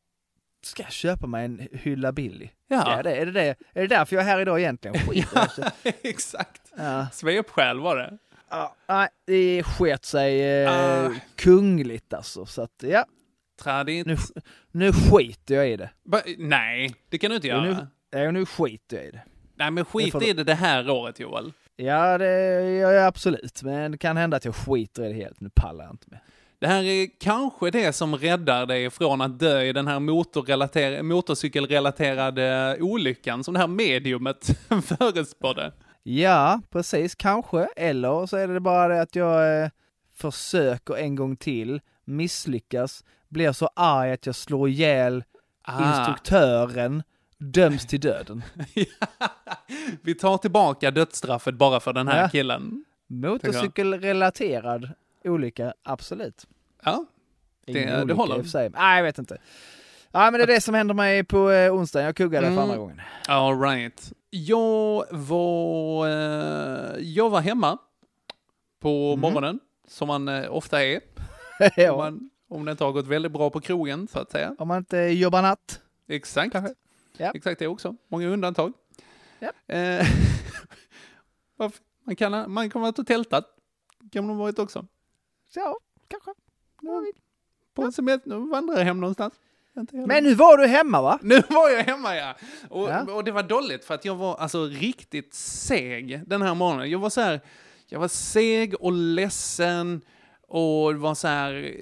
[0.62, 2.49] ska jag köpa mig en hylla Billy?
[2.68, 3.16] Ja, jag det?
[3.16, 3.47] Är, det det?
[3.75, 4.99] är det därför jag är här idag egentligen?
[5.09, 5.27] Skit
[5.59, 5.92] i det.
[6.09, 6.62] exakt.
[6.77, 7.07] ja.
[7.12, 8.18] Svepskäl var det.
[8.51, 11.11] Ja, nej, det sket sig eh, Ah.
[11.37, 12.47] kungligt alltså.
[12.47, 13.05] Så att ja,
[13.62, 14.07] Tradit.
[14.07, 14.16] nu,
[14.71, 15.90] nu skiter jag i det.
[16.05, 17.61] Ba, nej, det kan du inte göra.
[17.62, 19.23] nu- Ja, nu skiter jag i det.
[19.55, 21.53] Nej, men skit får i det det här året, Joel.
[21.77, 23.62] Ja, det gör jag absolut.
[23.62, 25.40] Men det kan hända att jag skiter i det helt.
[25.40, 26.18] Nu pallar jag inte med.
[26.61, 31.03] Det här är kanske det som räddar dig från att dö i den här motorrelater-
[31.03, 35.73] motorcykelrelaterade olyckan som det här mediumet förespådde.
[36.03, 37.14] Ja, precis.
[37.14, 37.68] Kanske.
[37.77, 39.68] Eller så är det bara det att jag eh,
[40.16, 45.25] försöker en gång till, misslyckas, blir så arg att jag slår ihjäl
[45.62, 45.88] Ah.
[45.88, 47.03] instruktören,
[47.38, 48.42] döms till döden.
[50.03, 52.29] Vi tar tillbaka dödsstraffet bara för den här Ja.
[52.29, 52.85] killen.
[53.09, 54.90] Motorcykelrelaterad
[55.29, 56.47] olycka, absolut.
[56.83, 57.05] Ja,
[57.67, 58.43] Det- Ingen det håller.
[58.43, 58.71] sig.
[58.71, 59.38] Nej, jag vet inte.
[60.12, 62.03] Ja men det är det som händer mig på eh, onsdag.
[62.03, 62.57] Jag kuggade Mm.
[62.57, 63.01] för andra gången.
[63.29, 64.12] All right.
[64.31, 67.79] Jag var, eh, jag var hemma
[68.81, 69.21] på Mhm.
[69.21, 71.01] morgonen, som man eh, ofta är.
[71.61, 71.97] Om, ja.
[71.97, 74.55] man, om det inte har gått väldigt bra på krogen, så att säga.
[74.59, 75.81] Om man inte jobbar natt.
[76.09, 76.55] Exakt.
[77.17, 77.31] Ja.
[77.35, 77.97] Exakt det också.
[78.09, 78.73] Många undantag.
[79.38, 79.75] Ja.
[79.75, 80.07] Eh,
[82.05, 83.45] man kan man kan ha varit och tältat.
[84.12, 84.87] kan man ha varit också.
[85.54, 85.76] Ja,
[86.08, 86.30] kanske.
[86.82, 87.14] Jag vet.
[87.74, 89.34] På en semester, vandra hem någonstans.
[89.92, 91.18] Men nu var du hemma va?
[91.22, 92.34] Nu var jag hemma ja.
[92.70, 93.12] Och, Ja.
[93.14, 96.90] och det var dåligt för att jag var alltså riktigt seg den här morgonen.
[96.90, 97.40] Jag var så här,
[97.88, 100.00] jag var seg och ledsen
[100.48, 101.74] och var så här,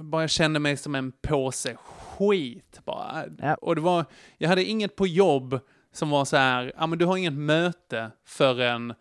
[0.00, 3.24] bara jag kände mig som en påse skit bara.
[3.38, 3.54] Ja.
[3.54, 4.04] Och det var,
[4.38, 5.60] jag hade inget på jobb
[5.92, 8.94] som var så här, ja men du har inget möte förrän,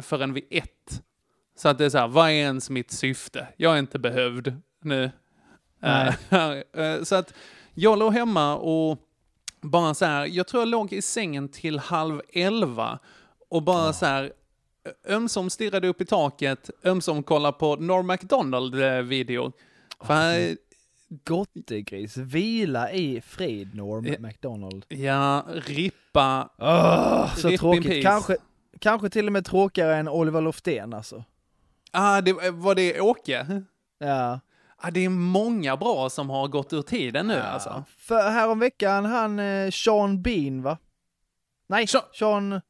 [0.00, 1.02] förrän vid ett.
[1.60, 3.48] Så att det är så här, vad är ens mitt syfte?
[3.56, 5.10] Jag är inte behövd nu.
[5.82, 6.14] Eh,
[6.84, 7.34] eh, så att
[7.74, 8.98] jag låg hemma och
[9.60, 12.98] bara så här, jag tror jag låg i sängen till halv elva
[13.48, 14.32] och bara så här,
[15.08, 19.52] ömsom stirrade upp i taket, ömsom kollade på Norm MacDonald-video.
[20.04, 20.56] För här,
[21.24, 24.14] Gottegris, vila i frid Norm Ja.
[24.18, 24.84] MacDonald.
[24.88, 26.50] ja, rippa.
[26.58, 28.04] Åh, så Rip tråkigt.
[28.04, 28.36] Kanske,
[28.78, 31.24] kanske till och med tråkigare än Oliver Loftén alltså.
[31.92, 33.62] Ah, det, var det Åke?
[33.98, 34.40] Ja.
[34.82, 37.84] Ah, det är många bra som har gått ur tiden nu alltså.
[37.98, 40.78] För häromveckan han eh, Sean Bean va?
[41.68, 42.52] Nej, Sean- Sean...
[42.52, 42.60] eh,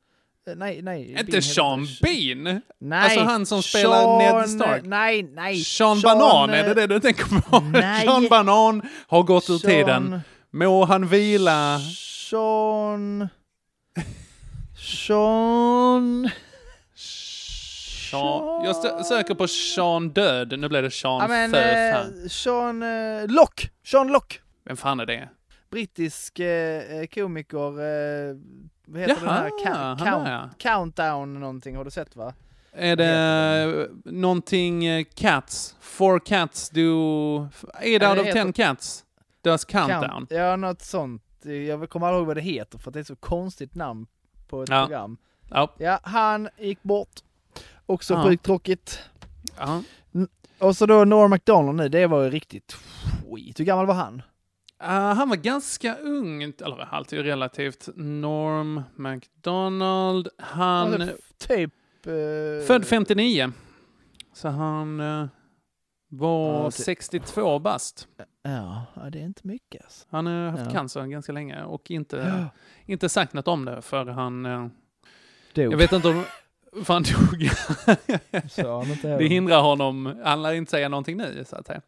[0.57, 1.05] Nej, nej.
[1.05, 2.61] Bean Inte heter Sean Bean?
[2.79, 3.05] Nej.
[3.05, 4.83] Alltså han som spelar Ned Stark.
[4.85, 5.65] Nej, nej.
[5.65, 7.61] Sean, Banan, är det eh, det du tänker på?
[7.73, 8.07] nej.
[8.07, 10.21] Sean Banan har gått ur Sean- tiden.
[10.51, 11.79] Må han vila.
[12.31, 13.29] Sean...
[14.77, 16.31] Sean...
[18.11, 18.65] Sean.
[18.65, 20.59] Jag söker på Sean Död.
[20.59, 22.29] Nu blev det Sean Ja men, Föf eh.
[22.29, 23.69] Sean eh, Locke.
[23.85, 24.37] Sean Locke.
[24.65, 25.29] Vem fan är det?
[25.71, 27.69] Brittisk eh, komiker.
[27.69, 28.37] Eh,
[28.87, 29.75] vad heter Jaha, den här?
[29.85, 30.51] Han count, ja.
[30.59, 32.35] Countdown någonting, har du sett va?
[32.73, 35.77] Är det någonting eh, cats?
[35.81, 37.49] Four cats do...
[37.81, 39.05] Eight Ja, out of heter- ten cats
[39.43, 40.11] does countdown.
[40.11, 41.23] Count, ja, något sånt.
[41.69, 44.07] Jag kommer aldrig ihåg vad det heter för att det är ett så konstigt namn
[44.49, 44.85] på ett Ja.
[44.87, 45.17] program.
[45.51, 45.75] Ja.
[45.79, 47.09] Ja, han gick bort.
[47.91, 48.25] Också Ja.
[48.25, 48.99] sjukt tråkigt.
[49.59, 49.83] Ja.
[50.59, 53.61] Och så då Norm MacDonald nu, det var ju riktigt skit.
[53.61, 54.23] Hur gammal var han?
[54.79, 57.89] Ah, han var ganska ung, eller allt är ju relativt.
[57.97, 60.93] Norm MacDonald, han...
[61.03, 61.73] Alltså, typ...
[62.07, 63.53] Eh, Född 59.
[64.33, 65.27] Så han eh,
[66.09, 68.09] var Ja, det- 62 bast.
[68.43, 70.07] Ja, ja, det är inte mycket alltså.
[70.11, 70.71] Han har haft Ja.
[70.71, 72.61] cancer ganska länge och inte, Ja.
[72.93, 74.47] inte sagt något om det för han...
[74.47, 74.67] eh,
[75.55, 75.73] Dog.
[75.73, 76.25] Jag vet inte om...
[76.73, 77.51] Dog.
[78.57, 80.21] Han inte det hindrar honom.
[80.25, 81.81] Han lär inte säga någonting nu, så att säga.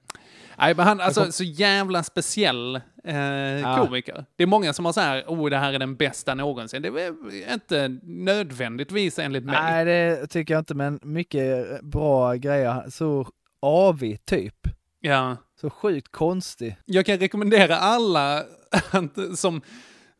[0.58, 4.24] Nej, men han, alltså så jävla speciell eh, komiker.
[4.36, 6.82] Det är många som har så här, oh det här är den bästa någonsin.
[6.82, 9.56] Det är inte nödvändigtvis enligt mig.
[9.62, 12.90] Nej, det tycker jag inte, men mycket bra grejer.
[12.90, 13.26] Så
[13.62, 14.68] avig typ.
[15.00, 15.36] Ja.
[15.60, 16.76] Så sjukt konstig.
[16.84, 18.44] Jag kan rekommendera alla
[19.36, 19.60] som,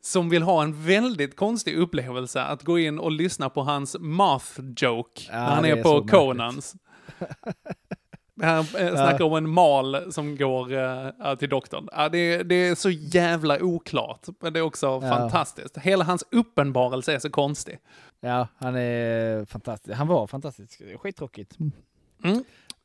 [0.04, 4.60] som vill ha en väldigt konstig upplevelse att gå in och lyssna på hans math
[4.76, 6.06] joke Ja, när han är är på.
[6.08, 6.74] Conans.
[8.42, 11.88] Han eh, snackar om en mal som går ja, till doktorn.
[11.92, 15.78] Ja, det, det är så jävla oklart, men det är också fantastiskt.
[15.78, 17.78] Hela hans uppenbarelse är så konstig.
[18.20, 19.96] Ja, han är fantastisk.
[19.96, 20.82] Han var fantastisk.
[20.98, 21.56] Skittråkigt.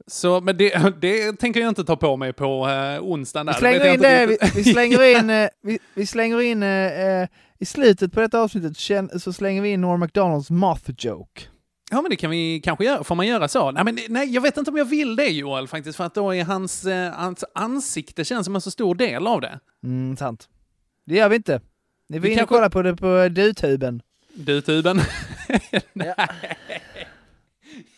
[0.08, 3.48] Så, men det, det tänker jag inte ta på mig på eh, onsdagen.
[3.48, 7.28] Vi slänger in det, vi, vi slänger in, eh, vi, vi slänger in eh, eh,
[7.60, 11.42] i slutet på detta avsnittet känn- så slänger vi in Norm MacDonalds moth joke.
[11.92, 13.04] Ja, men det kan vi kanske göra.
[13.04, 13.72] Får man göra så?
[13.72, 16.36] Nej, men nej, jag vet inte om jag vill det Joel faktiskt, för att då
[16.36, 19.60] är hans, eh, hans ansikte känns som en så stor del av det.
[19.84, 20.48] Mm, sant.
[21.06, 21.62] Det gör vi inte.
[22.10, 24.02] Ni får Vi kanske- kolla på det på Dutuben.
[24.34, 25.02] Du tuben.
[25.94, 26.16] Ja.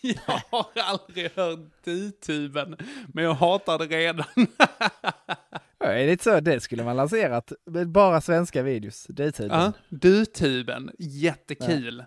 [0.27, 2.75] Jag har aldrig hört du-tuben,
[3.13, 4.25] men jag hatar det redan.
[5.79, 7.51] Ja, det är lite så, det skulle man lanserat.
[7.87, 9.05] Bara svenska videos.
[9.09, 9.59] Dutuben.
[9.59, 12.03] Ja, du-tuben, jättekul.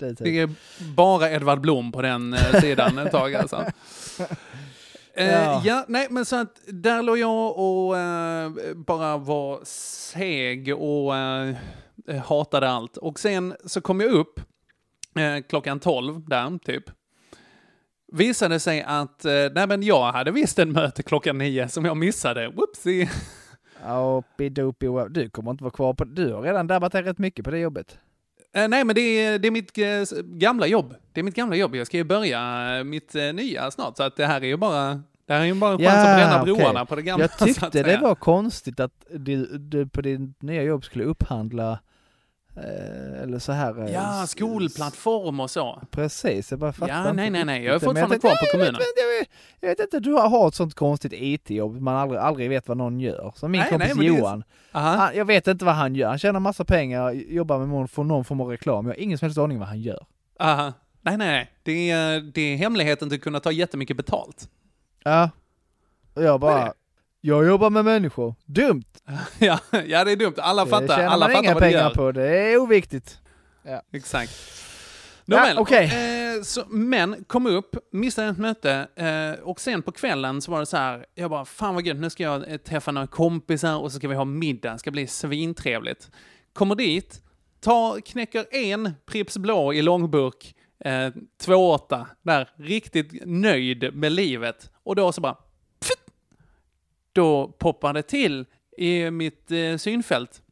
[0.00, 0.32] Dutuben.
[0.32, 0.50] Det är
[0.94, 3.64] bara Edvard Blom på den eh, sidan ett tag alltså.
[5.16, 5.62] Eh, Ja.
[5.64, 5.84] ja.
[5.88, 11.54] nej men så att där låg jag och eh, bara var seg och eh,
[12.24, 12.96] hatade allt.
[12.96, 14.40] Och sen så kom jag upp
[15.18, 16.84] eh, klockan 12 där, typ.
[18.14, 21.96] Visade sig att, eh, nej men jag hade visst en möte klockan 9 som jag
[21.96, 22.48] missade.
[22.48, 23.10] Whoopsie!
[23.86, 24.86] Opidopi.
[25.10, 26.04] Du kommer inte vara kvar på...
[26.04, 27.98] Du har redan dabbat rätt mycket på det jobbet.
[28.56, 30.94] Eh, nej, men det är, det är mitt eh, gamla jobb.
[31.12, 31.76] Det är mitt gamla jobb.
[31.76, 34.56] Jag ska ju börja eh, mitt eh, nya snart, så att det här är ju
[34.56, 37.24] bara Det här är ju bara en chans att bränna broarna på det gamla.
[37.24, 41.78] Jag tyckte det var konstigt att du, du på din nya jobb skulle upphandla
[42.56, 43.82] eller så här.
[43.84, 45.82] eh, Ja, skolplattform och så.
[45.90, 47.64] Precis, jag bara fattar Ja, nej, nej, nej.
[47.64, 48.80] Jag är det, fortfarande kvar på "Nej, kommunen."
[49.60, 53.00] Jag vet, inte, du har, ett sånt konstigt IT-jobb, man aldrig, aldrig vet vad någon
[53.00, 53.32] gör.
[53.36, 54.88] Som min Nej, kompis nej, det Johan, Aha.
[54.96, 56.08] han, jag vet inte vad han gör.
[56.08, 58.86] Han tjänar massa pengar, jobbar med någon, form av reklam.
[58.86, 60.06] Jag har ingen som helst aning vad han gör.
[60.40, 60.72] Aha.
[61.02, 61.50] Nej, nej, nej.
[61.62, 64.48] Det är, det är hemligheten till att kunna ta jättemycket betalt.
[65.04, 65.30] Ja.
[66.14, 66.72] Och jag bara, det?
[67.26, 68.34] Jag jobbar med människor.
[68.44, 68.84] Dumt!
[69.38, 70.34] ja, ja, det är dumt.
[70.36, 71.94] Alla Det fattar, tjänar alla man fattar inga vad det pengar gör.
[71.94, 73.18] på, det är oviktigt.
[73.92, 74.32] Exakt.
[75.24, 75.84] Ja, Nåväl, okej.
[76.36, 80.60] eh, så, men kom upp, missade ett möte eh, och sen på kvällen så var
[80.60, 83.76] det så här, jag bara fan vad gött, nu ska jag eh, träffa några kompisar
[83.76, 86.10] och så ska vi ha middag, det ska bli svintrevligt.
[86.52, 87.22] Kommer dit,
[87.60, 94.70] tar, knäcker en Pripps blå i långburk, eh, 2,8 där, riktigt nöjd med livet.
[94.82, 95.36] Och då så bara,
[97.14, 98.46] då poppar det till
[98.78, 100.42] i mitt eh, synfält.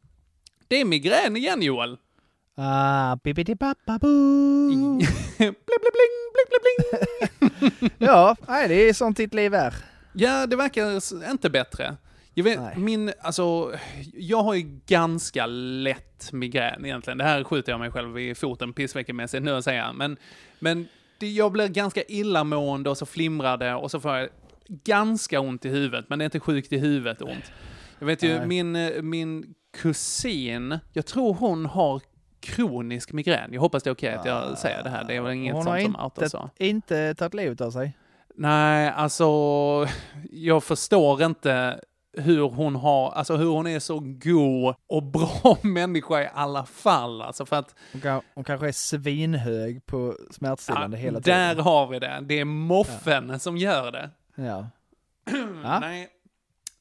[0.67, 1.97] Det är migrän igen Joel.
[2.55, 4.67] Ah, bibidi pappa boo.
[5.37, 6.61] bling, bling, bling,
[7.79, 7.89] bling.
[7.97, 9.73] Ja, nej, det är sånt ditt liv är.
[10.13, 11.97] Ja, det verkar inte bättre.
[12.33, 12.77] Jag vet, Nej.
[12.77, 13.73] min, alltså,
[14.13, 17.17] jag har ju ganska lätt migrän egentligen.
[17.17, 19.93] Det här skjuter jag mig själv i foten pissveckemässigt nu att säga.
[19.93, 20.17] Men,
[20.59, 24.29] men det, jag blir ganska illamående och så flimrar det och så får jag
[24.67, 26.05] ganska ont i huvudet.
[26.09, 27.51] Men det är inte sjukt i huvudet ont.
[27.99, 28.47] Jag vet ju, Nej.
[28.47, 32.01] min, eh, min kusin, jag tror hon har
[32.39, 33.53] kronisk migrän.
[33.53, 35.03] Jag hoppas det är okej att jag säger det här.
[35.03, 36.49] Det är väl inget Hon har sånt som outar inte, så.
[36.57, 37.97] inte tagit livet av sig.
[38.35, 39.25] Nej, alltså
[40.31, 41.79] jag förstår inte
[42.17, 47.21] hur hon har, alltså hur hon är så god och bra människa i alla fall.
[47.21, 51.63] Alltså för att, Hon, kan, hon kanske är svinhög på smärtstillande hela där tiden.
[51.65, 52.19] har vi det.
[52.23, 54.09] Det är moffen som gör det.
[54.35, 54.69] Ja.
[55.63, 55.79] Ja.
[55.79, 56.09] Nej.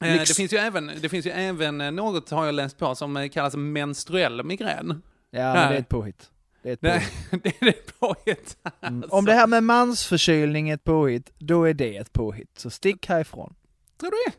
[0.00, 0.28] Eh, Lyx.
[0.28, 3.16] Det finns, ju även, det finns ju även eh, något, har jag läst på, som
[3.16, 5.02] eh, kallas menstruell migrän.
[5.30, 6.30] ja, men det är ett påhitt.
[6.62, 7.12] Det är ett påhitt.
[7.42, 8.56] det är det påhitt.
[8.80, 9.02] Mm.
[9.02, 9.16] Alltså.
[9.16, 12.58] Om det här med mansförkylning är ett påhitt, då är det ett påhitt.
[12.58, 13.54] Så stick härifrån.
[14.00, 14.36] Tror du det?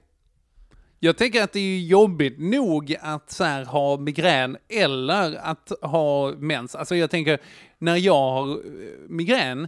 [0.99, 6.31] Jag tänker att det är jobbigt nog att så här, ha migrän eller att ha
[6.31, 6.75] mens.
[6.75, 7.39] Alltså jag tänker,
[7.79, 8.61] när jag har
[9.07, 9.67] migrän,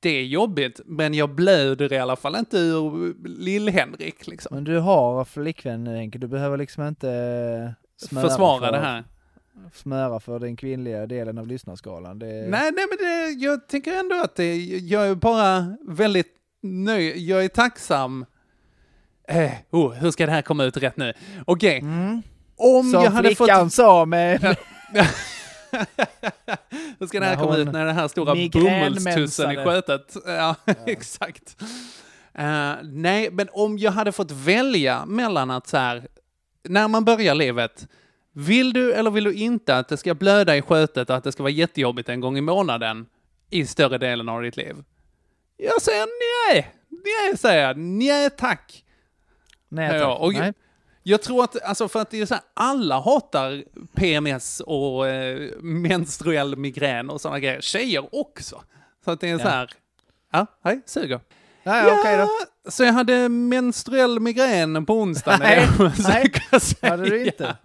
[0.00, 4.54] det är jobbigt, men jag blöder i alla fall inte ur Lill-Henrik liksom.
[4.54, 7.10] Men du har flickvän nu Henke, du behöver liksom inte
[8.12, 9.04] eh, Försvara för, det här.
[9.74, 12.18] smöra för den kvinnliga delen av lyssnarskalan.
[12.18, 17.16] Det, Nej, nej, men det, jag tänker ändå att det, jag är bara väldigt nöjd.
[17.16, 18.24] Jag är tacksam.
[19.28, 21.12] Eh, oh, hur ska det här komma ut rätt nu?
[21.44, 22.22] Okej, Mm.
[22.56, 23.72] om Som jag hade fått...
[23.72, 24.56] sa med...
[26.98, 30.16] Hur ska det här komma ut när den här stora bomullstussen i skötet?
[30.26, 30.54] Ja,
[30.86, 31.56] exakt.
[32.34, 36.08] Eh, nej, men om jag hade fått välja mellan att så här,
[36.64, 37.88] när man börjar livet,
[38.32, 41.32] vill du eller vill du inte att det ska blöda i skötet och att det
[41.32, 43.06] ska vara jättejobbigt en gång i månaden
[43.50, 44.76] i större delen av ditt liv?
[45.56, 46.06] Jag säger
[46.52, 46.74] nej!
[46.90, 47.76] Nej, säger jag.
[47.78, 48.84] Nej, tack.
[49.68, 50.20] Nej, Ja, tack.
[50.20, 50.52] och- Nej.
[51.08, 55.50] Jag tror att, alltså för att det är så här, alla hatar PMS och eh,
[55.60, 57.60] menstruell migrän och sådana grejer.
[57.60, 58.62] Tjejer också.
[59.04, 59.50] Så att det är så Ja.
[59.50, 59.70] här,
[60.32, 61.20] ja, hej, suger.
[61.62, 62.28] Ja, ja, okej då.
[62.70, 65.40] Så jag hade menstruell migrän på onsdagen.
[65.42, 65.68] Nej,
[65.98, 66.30] säga.
[66.90, 67.56] Hade du inte?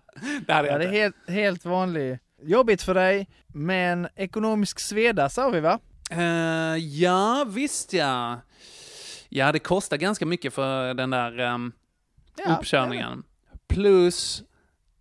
[0.47, 0.95] Det hade Ja, jag inte.
[0.97, 2.19] helt, helt vanlig.
[2.41, 5.79] Jobbigt för dig, men ekonomisk sveda sa vi va?
[6.11, 8.39] Eh, ja, visst ja.
[9.29, 11.71] Ja, det kostar ganska mycket för den där ehm,
[12.45, 13.23] Ja, uppkörningen.
[13.73, 14.43] Plus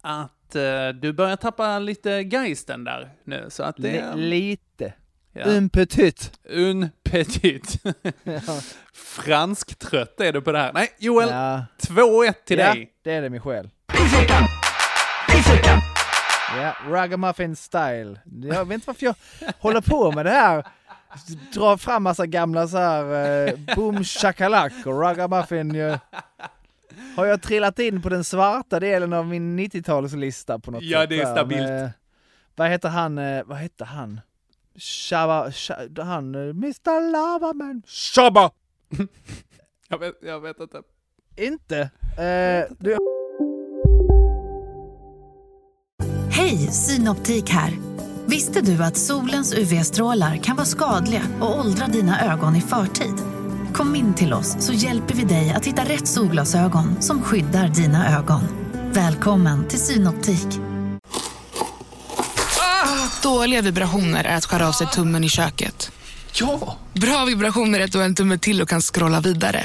[0.01, 3.47] att eh, du börjar tappa lite geisten där nu.
[3.49, 4.93] Så att det lite.
[5.33, 5.45] Ja.
[5.45, 6.39] Un petit.
[6.45, 7.83] Un petit.
[8.95, 10.73] Fransk-trött är du på det här.
[10.73, 11.65] Nej, Joel, Ja.
[11.79, 12.93] 2-1 till ja, dig.
[13.03, 13.71] det är det själ.
[16.57, 18.21] Ja, ragamuffin style.
[18.43, 19.15] Jag vet inte varför jag
[19.59, 20.67] håller på med det här.
[21.55, 25.75] Drar fram massa gamla så här eh, boom shakalak och ragamuffin.
[25.75, 25.99] Jag,
[27.17, 31.11] har jag trillat in på den svarta delen av min 90-talslista på något Ja, sätt?
[31.11, 31.61] det är stabilt.
[31.69, 31.93] med-
[32.55, 33.19] vad heter han?
[33.19, 34.21] eh, Vad heter han?
[34.79, 37.83] Shabba, Sha- han, eh, Mr Lavaman.
[37.87, 38.51] Shabba!
[39.89, 40.83] Jag vet, jag vet inte.
[41.37, 41.79] Inte?
[42.23, 42.97] Eh, du,
[46.31, 47.73] Hej, Synoptik här.
[48.27, 53.15] Visste du att solens UV-strålar kan vara skadliga och åldra dina ögon i förtid?
[53.75, 58.19] Kom in till oss så hjälper vi dig att hitta rätt solglasögon som skyddar dina
[58.19, 58.41] ögon.
[58.93, 60.47] Välkommen till Synoptik.
[63.23, 65.93] Dåliga vibrationer är att skära av sig tummen i köket.
[66.33, 66.77] Ja!
[66.93, 69.65] Bra vibrationer är att du har en tumme till och kan scrolla vidare.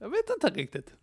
[0.00, 0.94] Jag vet inte riktigt.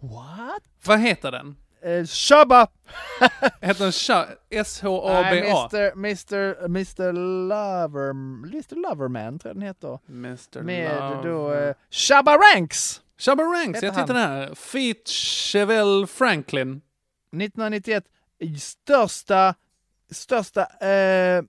[0.00, 0.62] What?
[0.84, 1.56] Vad heter den?
[1.82, 2.68] Eh, Shabba!
[3.60, 5.68] Heter den Sha- Nej, S-H-A-B-A?
[5.72, 7.12] Mr, Mr, Mr
[7.48, 9.98] Lover, Mr Loverman tror jag den heter.
[10.08, 10.62] Mr.
[10.62, 11.28] Med Love.
[11.28, 13.02] då eh, Shabba Ranks!
[13.18, 14.54] Shabba Ranks, Heter jag tittar här.
[14.54, 16.70] Feat Chevelle Franklin.
[16.70, 18.04] 1991,
[18.38, 19.54] i största,
[20.10, 21.44] största, eh, eh,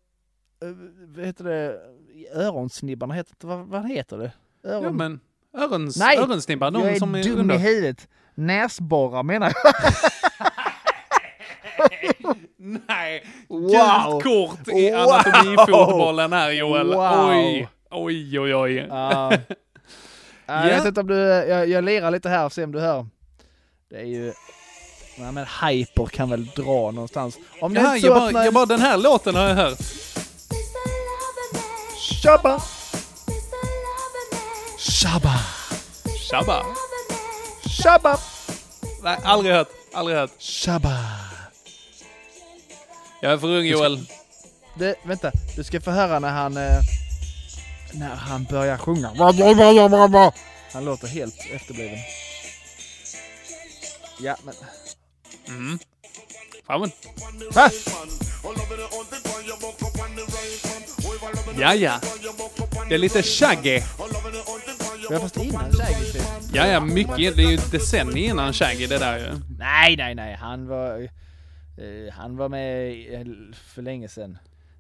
[1.08, 1.82] vad heter det,
[2.34, 4.32] öronsnibbarna heter vad, vad heter det?
[4.64, 4.84] Öron...
[4.84, 5.20] Ja men,
[5.58, 7.56] örons, Nej, öronsnibbar, de jag är som är dum under.
[7.56, 8.08] i huvudet.
[8.36, 9.74] Näsborrar menar jag.
[12.88, 14.22] Nej, Wow.
[14.22, 15.00] gult kort i Wow.
[15.00, 16.88] anatomifotbollen här Joel.
[16.88, 17.30] Wow.
[17.30, 18.76] Oj, oj, oj, oj.
[18.90, 19.32] Ja.
[20.46, 22.80] Ja, Jag vet inte om du, jag, jag lirar lite här och ser om du
[22.80, 23.06] hör.
[23.90, 24.34] Det är ju,
[25.18, 27.38] nej men hyper kan väl dra någonstans.
[27.62, 29.44] Om det Ja, inte jag, så bara, att när- jag bara, den här låten har
[29.48, 29.78] jag hört.
[32.24, 32.62] Shabba!
[34.82, 35.40] Shabba!
[36.30, 36.66] Shabba.
[37.84, 38.20] Shabba!
[39.04, 39.68] Nej, aldrig hört.
[39.94, 40.32] Aldrig hört.
[40.40, 40.98] Shabba!
[43.22, 44.06] Jag är för ung Joel.
[44.76, 46.80] Det, vänta, du ska få höra när han, eh,
[47.94, 49.14] när han börjar sjunga.
[50.74, 52.00] Han låter helt efterbliven.
[54.20, 54.56] Ja, men...
[55.48, 55.80] Mm.
[56.68, 56.92] Men.
[57.52, 57.70] Va?
[61.58, 62.00] Ja, ja.
[62.90, 63.82] Det är lite shaggy.
[65.12, 66.22] Ja, fast innan Shaggy typ.
[66.54, 67.36] Ja, ja, mycket.
[67.36, 69.26] Det är ju decennier innan shaggy det där ju.
[69.60, 70.36] Nej, nej, nej.
[70.36, 74.38] Han var, eh, han var med eh, för länge sedan.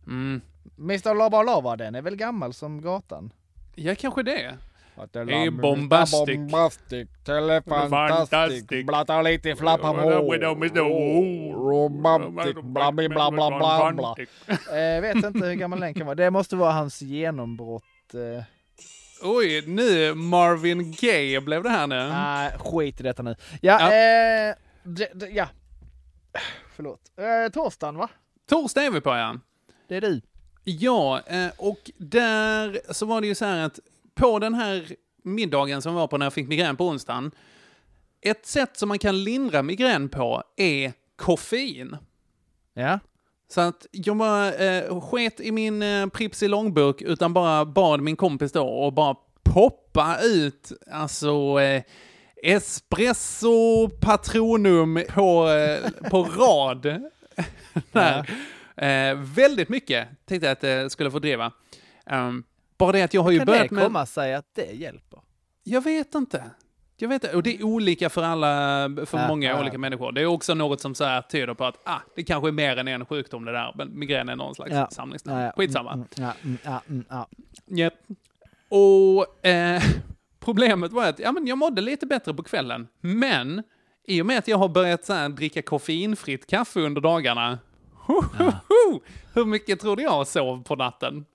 [0.07, 0.41] Mm.
[0.79, 3.34] Mr Lava Lava, den är väl gammal som gatan?
[3.75, 4.57] Ja, kanske det.
[4.95, 6.38] Att det är bombastic.
[6.38, 8.86] Bombastic, telefantastic, Fantastic.
[8.86, 10.09] blatta lite flappa på.
[11.53, 14.15] Romantic, bla bla bla bla bla bla.
[14.77, 16.15] Eh, vet inte hur gammal den kan vara.
[16.15, 17.84] Det måste vara hans genombrott.
[18.13, 18.43] Eh.
[19.24, 21.95] Oj, nu Marvin Gaye blev det här nu.
[21.95, 23.36] Nej, skit i detta nu.
[23.61, 23.95] Ja, Ja.
[24.49, 25.47] eh, d- d- ja.
[26.76, 27.01] Förlåt.
[27.17, 28.09] Eh, torsdagen va?
[28.49, 29.36] Torsdag är vi på ja.
[29.88, 30.22] Det är du.
[30.63, 33.80] Ja, eh, och där så var det ju så här att
[34.15, 37.32] på den här middagen som var på när jag fick migrän på onsdagen,
[38.22, 41.97] ett sätt som man kan lindra migrän på är koffein.
[42.74, 42.99] Ja.
[43.52, 48.02] Så att jag bara eh, sket i min eh, Pripps i långburk utan bara bad
[48.02, 51.84] min kompis då och bara poppa ut alltså eh,
[52.43, 56.82] espresso patronum på, eh, på rad.
[57.91, 58.30] Där.
[58.76, 61.52] Eh, väldigt mycket tänkte jag att det skulle få driva.
[62.12, 62.43] Um,
[62.78, 63.84] bara det att jag har ju Kan det börjat med...
[63.84, 65.20] komma sig att det hjälper?
[65.64, 66.43] Jag vet inte.
[67.02, 67.36] Jag vet inte.
[67.36, 68.47] Och det är olika för alla,
[69.06, 69.62] för Ja, många ja.
[69.62, 70.12] olika människor.
[70.12, 72.78] Det är också något som så här tyder på att ah, det kanske är mer
[72.78, 74.88] än en sjukdom det där, men migrän är någon slags Ja.
[74.91, 75.39] samlingsnamn.
[75.39, 75.52] Ja, ja.
[75.58, 75.93] Skitsamma.
[75.93, 77.28] Mm, mm, ja, mm, ja, mm, ja.
[77.84, 77.93] Japp.
[78.70, 79.82] Och eh,
[80.39, 82.88] problemet var att ja, men jag mådde lite bättre på kvällen.
[83.02, 83.64] Men
[84.08, 87.60] i och med att jag har börjat så här, dricka koffeinfritt kaffe under dagarna.
[89.34, 91.26] Hur mycket trodde jag sov på natten?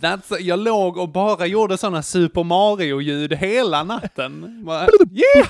[0.00, 4.64] That's, jag låg och bara gjorde sådana Super Mario-ljud hela natten.
[4.64, 5.48] Bara, yeah!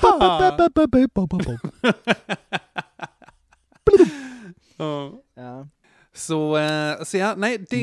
[5.35, 5.67] Ja.
[6.13, 7.75] Så, eh, så ja, nej, det...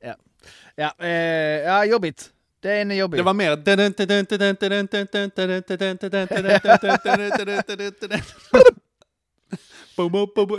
[0.00, 0.14] Ja,
[0.76, 1.08] ja, eh,
[1.64, 2.30] ja jobbigt.
[2.60, 3.20] Det är en jobbig.
[3.20, 3.56] Det var mer...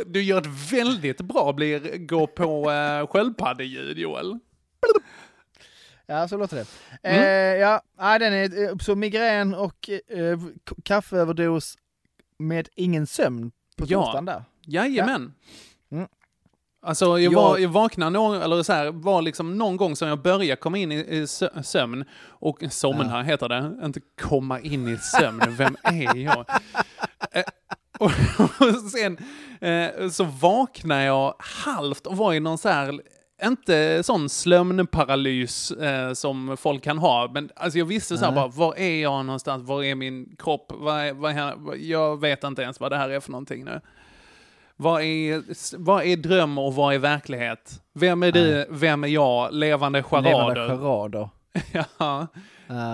[0.05, 4.39] Du gör ett väldigt bra blir gå på uh, sköldpaddeljud, Joel.
[6.05, 6.65] Ja, så låter det.
[7.03, 7.21] Mm.
[7.23, 10.39] Eh, ja, ja, den är eh, så migrän och eh,
[10.83, 11.75] kaffeöverdos
[12.39, 14.03] med ingen sömn på Ja.
[14.03, 14.43] torsdagen där.
[14.65, 15.33] Jajamän.
[15.91, 16.07] Mm.
[16.81, 20.07] Alltså, jag, Jag- var, jag vaknade någon, eller så här, var liksom någon gång som
[20.07, 24.87] jag började komma in i, i sö- sömn, och somna heter det, inte komma in
[24.87, 26.45] i sömn, vem är jag?
[28.05, 28.11] Och,
[28.67, 29.17] och sen
[29.61, 33.01] eh, så vaknade jag halvt och var i någon så här,
[33.43, 38.47] inte sån slömnparalys eh, som folk kan ha, men alltså jag visste så här bara,
[38.47, 42.61] var är jag någonstans, var är min kropp, vad är, vad är, jag vet inte
[42.61, 43.81] ens vad det här är för någonting nu.
[44.77, 45.43] Vad är,
[45.77, 47.81] vad är dröm och vad är verklighet?
[47.93, 49.53] Vem är du, vem är jag?
[49.53, 50.55] Levande charader.
[50.55, 51.29] Levande charader.
[51.97, 52.27] ja,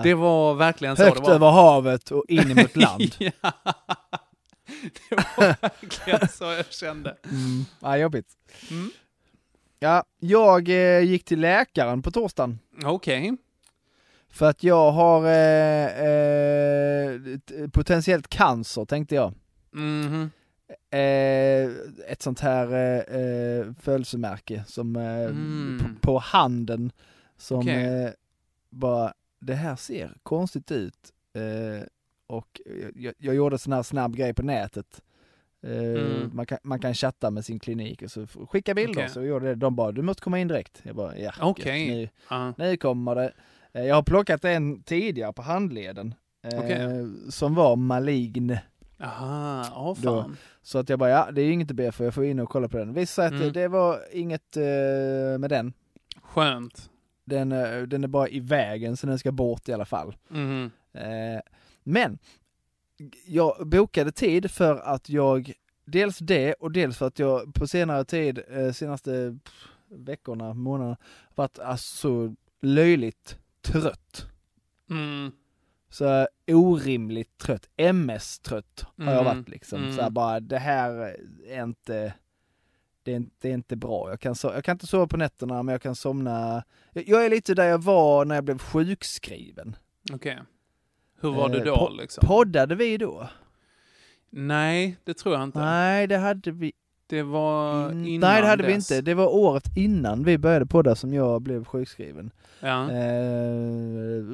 [0.02, 1.34] det var verkligen så Högt det var.
[1.34, 3.14] över havet och in mot land.
[3.18, 3.52] ja.
[5.08, 7.16] Det var verkligen så jag kände.
[7.24, 7.64] Mm.
[7.80, 8.26] Ja, jobbigt.
[8.70, 8.90] Mm.
[9.78, 12.58] Ja, jag eh, gick till läkaren på torsdagen.
[12.84, 13.36] Okej.
[14.30, 17.20] För att jag har eh, eh,
[17.72, 19.34] potentiellt cancer tänkte jag.
[19.72, 20.30] Mhm.
[20.90, 21.70] Eh,
[22.08, 25.78] ett sånt här eh, eh, födelsemärke som eh, Mm.
[26.00, 26.92] på, på handen
[27.36, 28.10] som eh,
[28.70, 31.12] bara, det här ser konstigt ut.
[32.32, 32.60] Eh, och
[32.94, 35.02] jag, jag gjorde en sån här snabb grej på nätet.
[35.66, 36.30] Eh, Mm.
[36.34, 38.92] man, kan, man kan chatta med sin klinik och så skicka bilder.
[39.00, 39.08] Okej.
[39.08, 39.54] Så jag gjorde det.
[39.54, 40.80] De bara, du måste komma in direkt.
[40.82, 41.86] Jag bara, ja, Okej.
[41.88, 42.54] gött, nu, Ja.
[42.58, 43.32] nu kommer det.
[43.72, 46.14] Eh, Jag har plockat en tidigare på handleden.
[46.42, 47.06] eh, Okej.
[47.30, 48.56] Som var malign.
[49.00, 50.22] Aha, Då.
[50.22, 50.36] fan.
[50.62, 52.48] Så att jag bara, ja det är inget att be för, jag får in och
[52.48, 52.92] kolla på den.
[52.94, 53.52] Visst att Mm.
[53.52, 54.62] det var inget eh,
[55.38, 55.72] med den.
[56.22, 56.90] Skönt.
[57.24, 60.16] Den, eh, den är bara i vägen så den ska bort i alla fall.
[60.28, 60.70] Mhm.
[60.94, 61.40] Eh,
[61.82, 62.18] men,
[63.26, 65.52] jag bokade tid för att jag,
[65.84, 69.38] dels det och dels för att jag på senare tid, eh, senaste
[69.88, 70.96] veckorna, månaderna,
[71.34, 74.26] varit alltså löjligt trött.
[74.90, 75.32] Mm.
[75.90, 79.82] Så orimligt trött, MS-trött har jag Mm, varit liksom.
[79.82, 79.96] mm.
[79.96, 81.16] Så här bara, det här
[81.48, 82.14] är inte,
[83.02, 84.10] det är inte, det är inte bra.
[84.10, 86.64] Jag kan, so jag kan inte sova på nätterna men jag kan somna.
[86.92, 89.76] Jag, jag är lite där jag var när jag blev sjukskriven.
[90.12, 90.38] Okej.
[91.22, 92.26] Hur var du Eh, då po- liksom?
[92.26, 93.28] Poddade vi då?
[94.30, 95.58] Nej, det tror jag inte.
[95.58, 96.72] Nej, det hade vi
[97.06, 98.90] Det var in- innan Nej, det hade vi dess.
[98.90, 99.00] inte.
[99.02, 102.30] Det var året innan vi började podda som jag blev sjukskriven.
[102.60, 102.82] Ja.
[102.90, 104.24] Eh,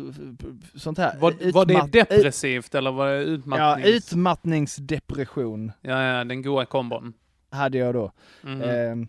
[0.74, 1.18] sånt här.
[1.18, 4.12] Var, var det depressivt eller var det Ja, utmattnings...
[4.12, 7.12] utmattningsdepression Ja, ja, den goa kombon.
[7.50, 8.12] hade jag då.
[8.42, 8.62] Mhm.
[8.62, 9.08] Ehm,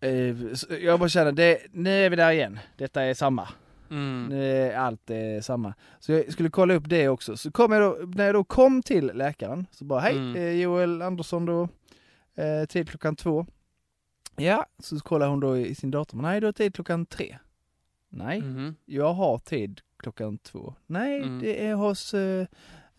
[0.00, 0.36] eh,
[0.84, 2.58] jag bara känner, det, nu är vi där igen.
[2.76, 3.48] Detta är samma.
[3.90, 4.26] Mm.
[4.28, 5.74] Nu är allt är samma.
[5.98, 7.36] Så jag skulle kolla upp det också.
[7.36, 10.36] Så kom jag då, när jag då kom till läkaren, så bara hej, Mm.
[10.36, 11.68] eh, Joel Andersson då,
[12.34, 13.46] eh, tid klockan två.
[14.36, 17.38] Ja, så kollar hon då i sin dator, nej, du har tid klockan tre.
[18.08, 18.74] Nej, Mhm.
[18.84, 20.74] jag har tid klockan två.
[20.86, 21.38] Nej, Mm.
[21.40, 22.46] det är hos eh,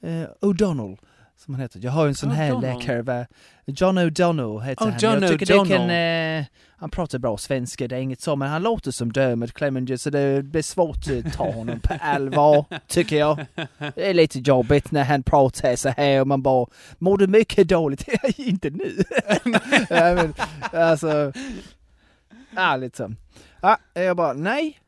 [0.01, 0.97] eh, O'Donnell,
[1.39, 1.79] som han heter.
[1.83, 2.61] Jag har en sån här O'Donnell.
[2.79, 3.25] läkare, va?
[3.65, 4.99] John O'Donnell heter Oh, han.
[4.99, 6.39] John jag tycker det kan, O'Donnell.
[6.39, 6.45] eh,
[6.77, 10.09] han pratar bra svenska, det är inget så, men han låter som Dermot Clemenger så
[10.09, 13.45] det blir svårt att ta honom på allvar, tycker jag.
[13.95, 16.67] Det är lite jobbigt när han pratar så här och man bara,
[16.97, 18.07] mår du mycket dåligt?
[18.37, 19.03] inte nu.
[19.89, 20.33] ja, men,
[20.73, 21.33] alltså,
[22.55, 23.13] ärligt så.
[23.61, 24.79] Ja, jag bara, nej,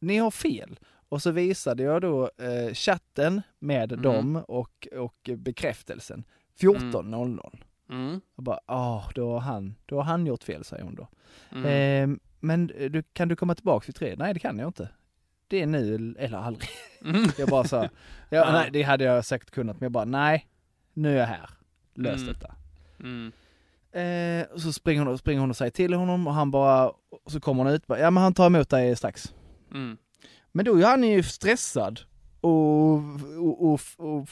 [0.00, 0.78] ni har fel.
[1.08, 4.02] Och så visade jag då eh, chatten med Mm.
[4.02, 6.24] dem och, och bekräftelsen.
[6.60, 7.58] 14.00.
[7.90, 8.20] Mm.
[8.36, 11.08] Jag bara, ah, då har han, då har han gjort fel, säger hon då.
[11.52, 11.64] Mm.
[11.66, 14.14] Ehm, men eh, du, kan du komma tillbaka vid tre?
[14.18, 14.88] Nej, det kan jag inte.
[15.48, 16.68] Det är nu eller aldrig.
[17.04, 17.24] Mm.
[17.38, 17.88] Jag bara sa,
[18.30, 20.46] ja, nej, det hade jag säkert kunnat, men jag bara, nej,
[20.92, 21.50] nu är jag här.
[21.94, 22.34] Lös Mm.
[22.34, 22.54] detta.
[23.00, 23.32] Mm.
[23.92, 27.32] Eh, och så springer hon, springer hon och säger till honom och han bara, och
[27.32, 29.34] så kommer hon ut, bara, ja men han tar emot dig strax.
[30.60, 30.64] Mm.
[30.74, 32.00] Men då är han ju stressad
[32.40, 32.94] och,
[33.38, 34.28] och, och, och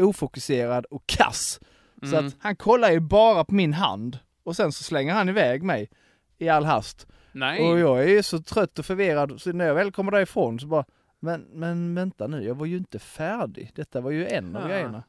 [0.00, 1.60] ofokuserad och kass.
[2.02, 2.26] Så Mm.
[2.26, 5.90] att han kollar ju bara på min hand och sen så slänger han iväg mig
[6.38, 7.06] i all hast.
[7.32, 7.60] Nej.
[7.70, 10.66] Och jag är ju så trött och förvirrad så när jag väl kommer därifrån så
[10.66, 10.84] bara,
[11.20, 13.72] men, men vänta nu, jag var ju inte färdig.
[13.74, 14.68] Detta var ju en av Ja.
[14.68, 15.02] grejerna.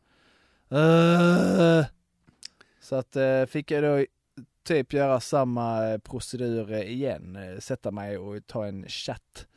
[0.72, 1.86] Uh,
[2.82, 4.06] så att uh, fick jag då
[4.64, 9.48] typ göra samma eh, procedur igen, sätta mig och ta en chatt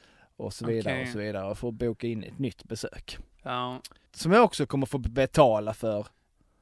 [0.40, 1.02] och så vidare Okej.
[1.02, 3.18] och så vidare och få boka in ett nytt besök.
[3.42, 3.80] Ja.
[4.12, 6.06] Som jag också kommer få betala för.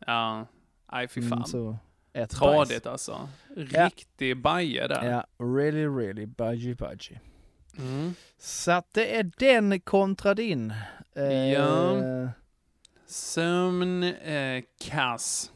[0.06, 0.46] Ja.
[0.92, 1.32] Nej, fy fan.
[1.32, 1.76] Mm, så
[2.12, 2.86] ett Tradigt bajs.
[2.86, 3.28] alltså.
[3.72, 3.86] Ja.
[3.86, 5.04] Riktig baje där.
[5.10, 7.20] Ja, really, really budgie budgie.
[7.78, 8.14] Mm.
[8.38, 10.72] Så att det är den kontra din.
[11.14, 11.22] Eh,
[11.52, 11.98] Ja.
[13.06, 15.52] Sömn, eh, kass.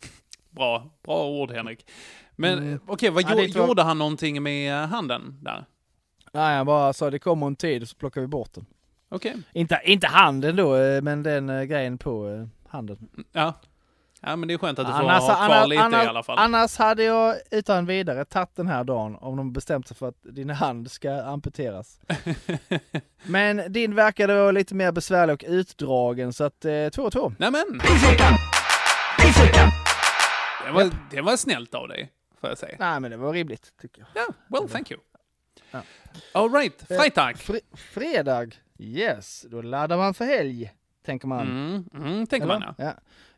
[0.50, 1.90] bra, bra ord Henrik.
[2.36, 2.80] Men Mm.
[2.86, 5.64] okej, vad Ja, var- gjorde han någonting med handen där?
[6.36, 8.66] Nej, jag bara sa det kommer en tid och så plockar vi bort den.
[9.08, 9.36] Okej.
[9.52, 13.08] Inte, inte handen då, eh, men den eh, grejen på eh, handen.
[13.32, 13.54] Ja.
[14.20, 16.08] Ja, men det är skönt att du får Annars, ha kvar annars, lite annars, i
[16.08, 16.38] alla fall.
[16.38, 20.16] annars hade jag utan vidare tagit den här dagen om de bestämt sig för att
[20.22, 22.00] din hand ska amputeras.
[23.26, 27.32] men din verkade vara lite mer besvärlig och utdragen så att eh, två och två.
[27.38, 27.80] Nämen!
[30.66, 32.76] Det var, det var snällt av dig, får jag säga.
[32.78, 34.08] Nej men det var rimligt tycker jag.
[34.24, 35.00] Ja, well, thank you.
[35.70, 35.82] Ja.
[36.32, 37.32] All right, Eh, fredag.
[37.32, 38.46] Fre- fredag,
[38.78, 40.72] yes, då laddar man för helg.
[41.04, 41.40] tänker man.
[41.50, 42.58] Mm, mm, tänker Eller?
[42.60, 42.84] man ja.
[42.84, 42.92] ja.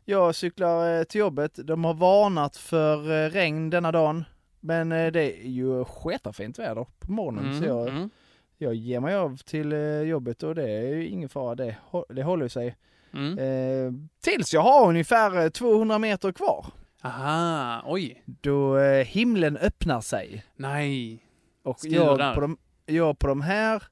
[0.05, 4.25] Jag cyklar eh, till jobbet, de har varnat för eh, regn denna dagen.
[4.59, 8.09] Men eh, det är ju sketafint väder på morgonen Mm, så jag, mm.
[8.57, 9.71] jag ger mig av till
[10.07, 11.75] jobbet och det är ju ingen fara, det,
[12.09, 12.75] det håller sig.
[13.13, 14.09] Mm.
[14.21, 16.65] Tills jag har ungefär eh, 200 meter kvar.
[17.03, 18.23] Aha, oj.
[18.25, 20.43] Då himlen öppnar sig.
[20.55, 21.23] Nej.
[21.69, 22.19] Och Skurar.
[22.19, 23.83] jag på, de, jag på de här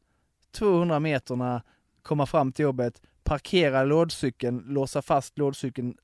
[0.51, 1.63] 200 meterna
[2.01, 5.97] komma fram till jobbet, parkera lådcykeln, låsa fast lådcykeln,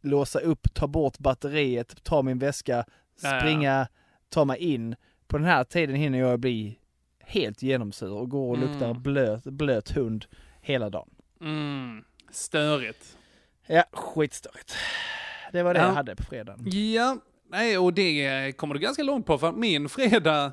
[0.00, 2.84] låsa upp, ta bort batteriet, ta min väska,
[3.22, 3.40] Ja, ja.
[3.40, 3.88] springa,
[4.28, 4.96] ta mig in.
[5.26, 6.78] På den här tiden hinner jag bli
[7.20, 9.02] helt genomsur och går och luktar Mm.
[9.02, 10.26] blöt, blöt hund
[10.60, 11.10] hela dagen.
[11.40, 12.04] Mm.
[12.30, 13.16] Störigt.
[13.66, 14.74] Ja, skitstörigt.
[15.52, 15.86] Det var det Ja.
[15.86, 16.60] jag hade på fredagen.
[16.70, 17.16] Ja,
[17.50, 20.52] nej, och det kommer du ganska långt på, för min fredag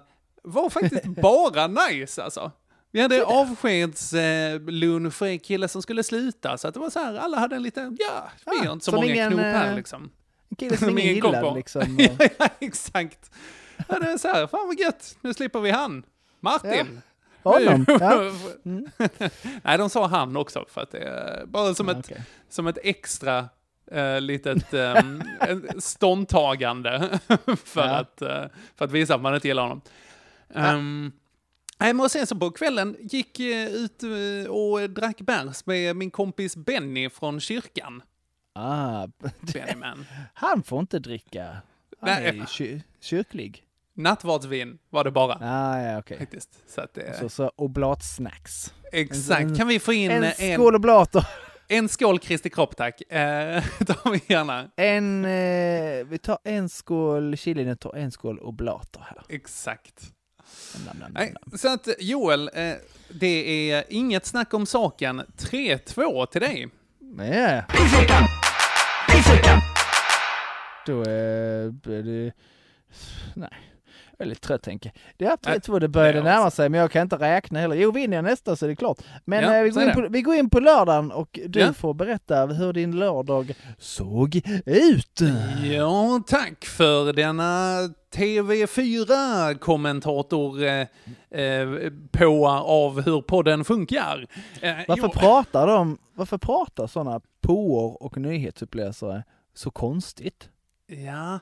[0.51, 2.51] var faktiskt bara nice alltså.
[2.91, 7.15] Vi hade avskedslunch för en kille som skulle sluta, så att det var så här,
[7.15, 9.69] alla hade en liten, ja, vi Ah, har inte så som många ingen, knop här
[9.69, 10.09] eh, liksom.
[10.49, 11.55] En kille som ingen kombo.
[11.55, 11.95] liksom.
[11.99, 13.31] ja, ja, exakt.
[13.89, 16.03] Ja, det är så här, fan vad gött, nu slipper vi han.
[16.39, 17.01] Martin.
[17.43, 18.31] Honom, Nu- ja.
[18.65, 18.87] Mm.
[19.63, 22.21] Nej, de sa han också, för att det är bara som, ett, okej.
[22.49, 23.49] som ett extra
[23.91, 25.23] eh, litet um,
[25.79, 27.19] ståndtagande
[27.65, 27.95] för, Ja.
[27.95, 28.43] att, eh,
[28.75, 29.81] för att visa att man inte gillar honom.
[30.53, 31.11] Um,
[31.79, 36.11] Nej, och sen så på kvällen gick eh, ut eh, och drack bärs med min
[36.11, 38.03] kompis Benny från kyrkan.
[38.53, 39.07] Ah,
[39.53, 40.05] Bennyman.
[40.33, 41.43] han får inte dricka.
[41.99, 42.25] Han Nej.
[42.27, 43.63] är ju ky- kyrklig.
[43.93, 45.37] Nattvardsvin var det bara.
[45.41, 46.17] Ah, ja, okej.
[46.17, 46.49] Faktiskt.
[46.67, 48.73] Så att det, Så, så oblatsnacks.
[48.91, 49.57] exakt.
[49.57, 51.27] Kan vi få in En en, skål oblater.
[51.67, 53.01] en skål Kristi kropp, tack.
[53.01, 54.69] Eh, tar vi gärna.
[54.75, 59.23] En, eh, vi tar en skål chili, och tar en skål oblater här.
[59.29, 60.13] Exakt.
[61.09, 62.73] Nej, så att Joel, eh,
[63.09, 65.21] det är inget snack om saken.
[65.37, 66.67] 3-2 till dig.
[67.17, 67.63] Ja.
[70.85, 72.33] Då eh, blir det...
[73.35, 73.49] Nej.
[74.19, 74.93] Jag är lite trött jag.
[75.17, 77.75] Det är 3-2, det började närma sig men jag kan inte räkna heller.
[77.75, 78.97] Jo, vinner jag nästa så är det klart.
[79.25, 79.93] Men Ja, eh, vi, går in det.
[79.95, 81.73] på, vi går in på lördagen och du Ja.
[81.73, 85.19] får berätta hur din lördag såg ut.
[85.63, 87.77] Ja, tack för denna
[88.15, 90.87] TV4-kommentator eh,
[91.41, 91.67] eh,
[92.11, 94.27] på av hur podden funkar.
[94.61, 100.49] Eh, Varför jo, pratar de, varför pratar sådana påor och nyhetsuppläsare så konstigt?
[101.05, 101.39] Ja,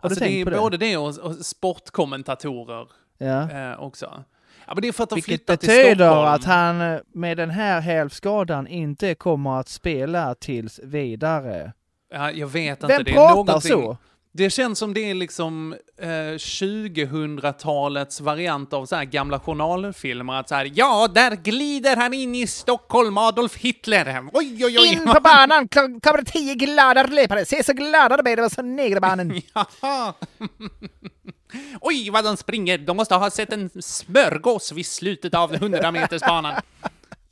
[0.00, 2.88] Har du alltså det är tänkt på både det och, och sportkommentatorer
[3.18, 3.50] Ja.
[3.50, 4.24] eh, också.
[4.66, 7.80] Ja, men det är för att de Vilket betyder att han eh, med den här
[7.80, 11.72] hälvskadan inte kommer att spela tills vidare.
[12.12, 12.86] Ja, jag vet inte.
[12.86, 13.70] Vem det är pratar någonting...
[13.70, 13.96] så?
[14.38, 20.40] Det känns som det är liksom eh, 2000-talets variant av så här gamla journalfilmer.
[20.40, 24.28] Att så här, ja, där glider han in i Stockholm, Adolf Hitler.
[24.32, 24.86] Oj, oj, oj.
[24.92, 27.44] In på banan kom- kommer tio glada löpare.
[27.44, 29.32] Se så glada de är, det var så negerbanen.
[31.80, 32.78] Oj, vad de springer.
[32.78, 36.60] De måste ha sett en smörgås vid slutet av 100-metersbanan.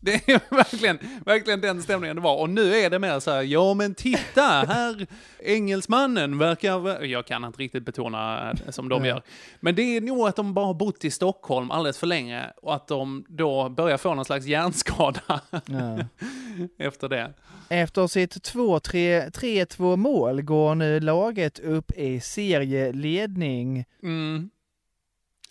[0.06, 2.36] Det är verkligen, verkligen den stämningen det var.
[2.40, 5.06] Och nu är det mer så här, ja men titta, här
[5.38, 7.04] engelsmannen verkar...
[7.04, 9.22] Jag kan inte riktigt betona eh, som de gör.
[9.60, 12.74] Men det är nog att de bara har bott i Stockholm alldeles för länge och
[12.74, 15.98] att de då börjar få någon slags hjärnskada Ja.
[16.86, 17.32] efter det.
[17.68, 23.84] Efter sitt 2-3 3-2 mål går nu laget upp i serieledning.
[24.02, 24.50] Mm.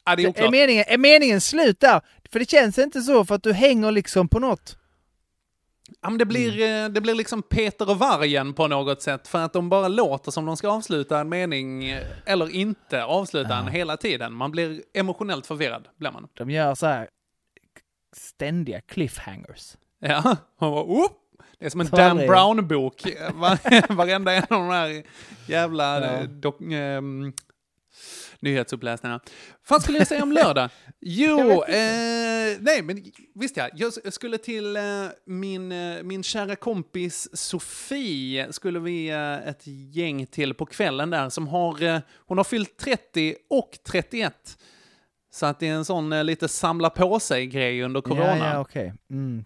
[0.06, 2.02] Ja, det är Är meningen, är meningen slut där?
[2.32, 4.78] För det känns inte så för att du hänger liksom på något.
[6.02, 6.86] Ja, men det, blir, Mm.
[6.86, 10.32] eh, det blir liksom Peter och vargen på något sätt, för att de bara låter
[10.32, 14.34] som de ska avsluta en mening, eh, eller inte avsluta den hela tiden.
[14.34, 16.28] Man blir emotionellt förvirrad, blir man.
[16.34, 17.10] De gör så här
[18.16, 19.76] ständiga cliffhangers.
[20.00, 21.08] Ja, och bara, oh!
[21.60, 23.02] Det är som en Tar Dan Brown-bok.
[23.34, 25.04] Var- Varenda en av de här
[25.48, 26.06] jävla Ja.
[26.14, 27.34] eh, dok, ehm,
[28.46, 29.20] nyhetsuppläsningarna.
[29.70, 30.70] Vad skulle jag säga om lördag?
[31.00, 34.84] Jo, eh, nej men visst ja, jag skulle till eh,
[35.26, 41.30] min, eh, min kära kompis Sofie, skulle vi eh, ett gäng till på kvällen där
[41.30, 44.58] som har, eh, hon har fyllt 30 och 31.
[45.32, 48.38] Så att det är en sån eh, lite samla på sig-grej under corona.
[48.38, 48.94] Ja, ja okej.
[49.10, 49.46] Mm.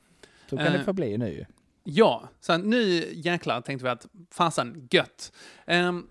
[0.49, 1.45] Så kan det få bli nu.
[1.83, 5.31] Ja, så nu jäklar tänkte vi att fasen gött.
[5.67, 6.07] Ehm,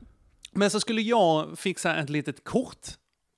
[0.52, 2.86] men så skulle jag fixa ett litet kort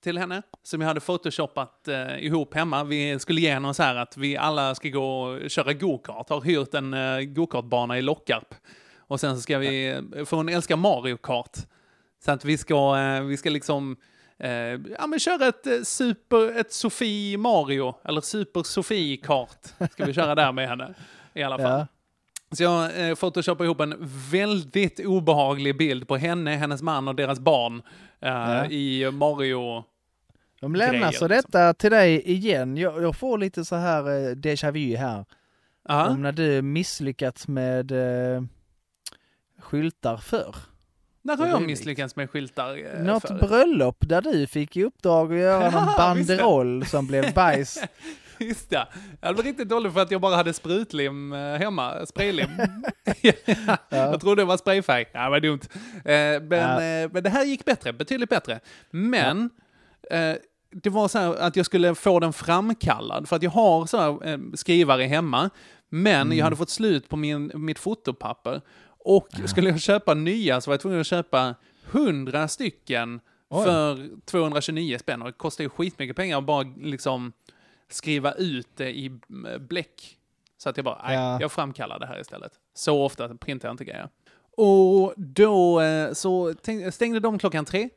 [0.03, 2.85] till henne som jag hade photoshoppat eh, ihop hemma.
[2.85, 6.29] Vi skulle ge henne så här att vi alla ska gå och köra gokart.
[6.29, 8.55] Har hyrt en eh, gokartbana i Lockarp.
[8.99, 11.57] Och sen så ska vi, eh, för hon älskar Mario Kart.
[12.25, 13.97] Så att vi ska, eh, vi ska liksom
[14.39, 14.51] eh,
[14.99, 19.67] ja, men köra ett eh, super, ett Sofie Mario, eller Super Sofie Kart.
[19.93, 20.95] Ska vi köra där med henne
[21.35, 21.79] i alla fall.
[21.79, 21.87] Ja.
[22.53, 23.95] Så jag eh, photoshopat ihop en
[24.31, 27.83] väldigt obehaglig bild på henne, hennes man och deras barn
[28.21, 28.67] eh, Ja.
[28.67, 29.85] i Mario...
[30.61, 31.29] De lämnar så liksom.
[31.29, 32.77] detta till dig igen.
[32.77, 35.25] Jag, jag får lite så här eh, déjà vu här.
[35.89, 36.09] Ja.
[36.09, 38.43] Om när du misslyckats med eh,
[39.59, 40.57] skyltar förr.
[41.23, 42.97] När har jag misslyckats med skyltar?
[42.97, 43.35] eh, Något för?
[43.49, 47.79] bröllop där du fick i uppdrag att göra någon banderoll som blev bajs.
[48.41, 48.87] Just det.
[49.21, 52.49] Jag var riktigt dålig för att jag bara hade sprutlim eh, hemma, spraylim.
[53.89, 55.05] Jag trodde det var sprayfärg.
[55.13, 55.61] Ja, det var dumt.
[55.95, 56.83] Eh, Men, Ja.
[56.83, 58.61] eh, men det här gick bättre, betydligt bättre.
[58.91, 59.51] Men
[60.11, 60.35] eh,
[60.73, 63.97] det var så här att jag skulle få den framkallad, för att jag har så
[63.99, 65.51] här, skrivare hemma,
[65.89, 66.39] men Mm.
[66.39, 68.61] jag hade fått slut på min, mitt fotopapper.
[69.05, 71.55] Och skulle jag köpa nya så var jag tvungen att köpa
[71.91, 73.65] 100 stycken Oj.
[73.65, 75.23] för 229 spänn.
[75.23, 77.33] Och det kostar ju skitmycket pengar att bara liksom
[77.93, 79.07] skriva ut det i
[79.53, 80.17] eh, bläck.
[80.59, 81.39] Så att jag bara, nej, Ja.
[81.41, 82.53] jag framkallar det här istället.
[82.75, 84.09] Så ofta printar jag inte grejer.
[84.57, 86.55] Och då eh, så
[86.93, 87.89] stängde de klockan tre.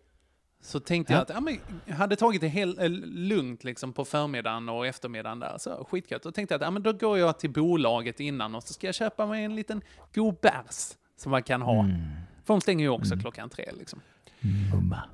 [0.61, 1.17] Så tänkte Ja.
[1.17, 4.87] jag att ja, men, jag hade tagit det helt eh, lugnt liksom på förmiddagen och
[4.87, 5.57] eftermiddagen där.
[5.57, 6.23] Så skitgött.
[6.23, 8.87] Då tänkte jag att ja, men då går jag till bolaget innan och så ska
[8.87, 9.81] jag köpa mig en liten
[10.15, 11.83] god bärs som man kan ha.
[12.45, 14.01] För de stänger ju också klockan tre liksom.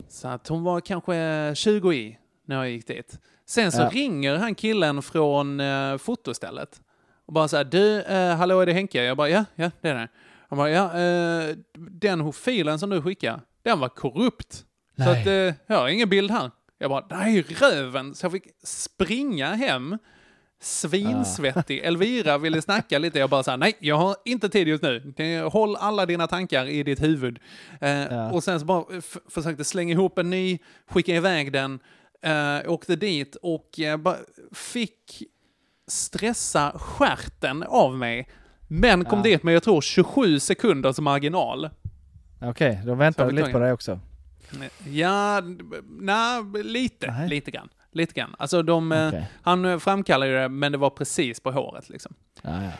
[0.09, 2.17] Så att hon var kanske 20 i
[2.49, 3.19] när jag gick dit.
[3.45, 3.89] Sen så Ja.
[3.93, 6.81] ringer han killen från uh, fotostället.
[7.25, 9.03] Och bara så här, du, uh, hallå är det Henke?
[9.03, 10.07] Jag bara, ja, ja det är det.
[10.49, 14.53] Han bara, ja, eh, den filen som du skickade, den var korrupt.
[14.53, 14.63] Så
[15.03, 15.21] Nej.
[15.21, 16.51] att, uh, jag har ingen bild här.
[16.77, 18.15] Jag bara, nej röven.
[18.15, 19.97] Så jag fick springa hem,
[20.61, 21.79] svinsvettig.
[21.79, 25.41] Elvira ville snacka lite, jag bara sa nej, jag har inte tid just nu.
[25.51, 27.39] Håll alla dina tankar i ditt huvud.
[27.81, 28.31] Eh, Ja.
[28.31, 28.83] Och sen så bara
[29.29, 31.79] försökte slänga ihop en ny, skicka iväg den,
[32.21, 34.17] eh, åkte dit och bara
[34.53, 35.23] fick
[35.87, 38.27] stressa skärten av mig.
[38.67, 39.23] Men kom Ja.
[39.23, 41.69] dit med, jag tror, 27 sekunders marginal.
[42.41, 43.99] Okej, de väntar Så vi lite på dig också.
[44.87, 45.41] Ja,
[45.99, 47.29] nej, lite, Nej.
[47.29, 47.69] lite grann.
[47.91, 48.35] Lite grann.
[48.39, 49.27] Alltså de, eh, Okej.
[49.41, 52.13] han framkallade det, men det var precis på håret liksom.
[52.41, 52.71] Ja, ja.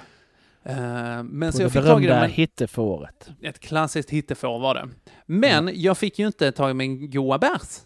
[1.24, 3.30] Men På så jag fick tag i det, hittefåret.
[3.42, 4.88] ett klassiskt hittefår var det.
[5.26, 7.80] Men jag fick ju inte tag i min goa bärs.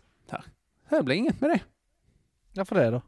[0.98, 1.60] Det blev inget med det.
[2.56, 3.02] Varför det då?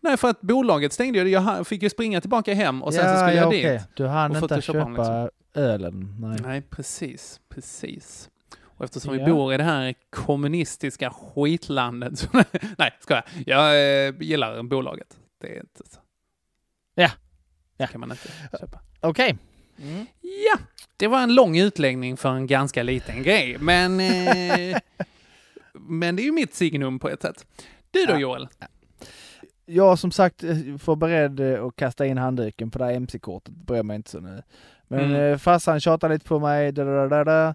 [0.00, 1.28] Nej, för att bolaget stängde ju.
[1.28, 3.64] Jag fick ju springa tillbaka hem och sen så skulle jag dit.
[3.64, 3.82] okej.
[3.94, 5.28] Du hann inte köpa liksom.
[5.54, 6.16] ölen.
[6.20, 6.38] Nej.
[6.42, 8.30] Nej, precis, precis.
[8.64, 9.24] Och eftersom Ja.
[9.26, 12.26] vi bor i det här kommunistiska skitlandet så...
[12.78, 13.24] Nej, ska jag.
[13.46, 15.16] Jag eh, gillar bolaget.
[15.40, 16.00] Det är inte så.
[16.94, 17.10] Ja.
[17.76, 17.86] Ja.
[17.86, 18.28] kan man inte
[18.60, 18.80] köpa.
[19.00, 19.38] Okej.
[20.20, 20.58] Ja,
[20.96, 24.00] det var en lång utläggning för en ganska liten grej, men...
[24.00, 24.76] Eh,
[25.78, 27.46] men det är ju mitt signum på ett sätt.
[27.90, 28.18] Du då Ja.
[28.18, 28.48] Joel?
[29.66, 33.54] Jag som sagt eh, får beredd eh, att kasta in handduken på det här MC-kortet,
[33.54, 34.42] bryr mig inte så nu.
[34.88, 35.14] Men Mm.
[35.16, 35.38] mm.
[35.38, 37.54] farsan tjatade lite på mig, da, da, da, da,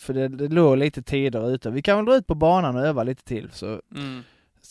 [0.00, 1.70] för det, det låg lite tider ute.
[1.70, 3.50] Vi kan väl dra ut på banan och öva lite till.
[3.52, 4.22] Så, Mm.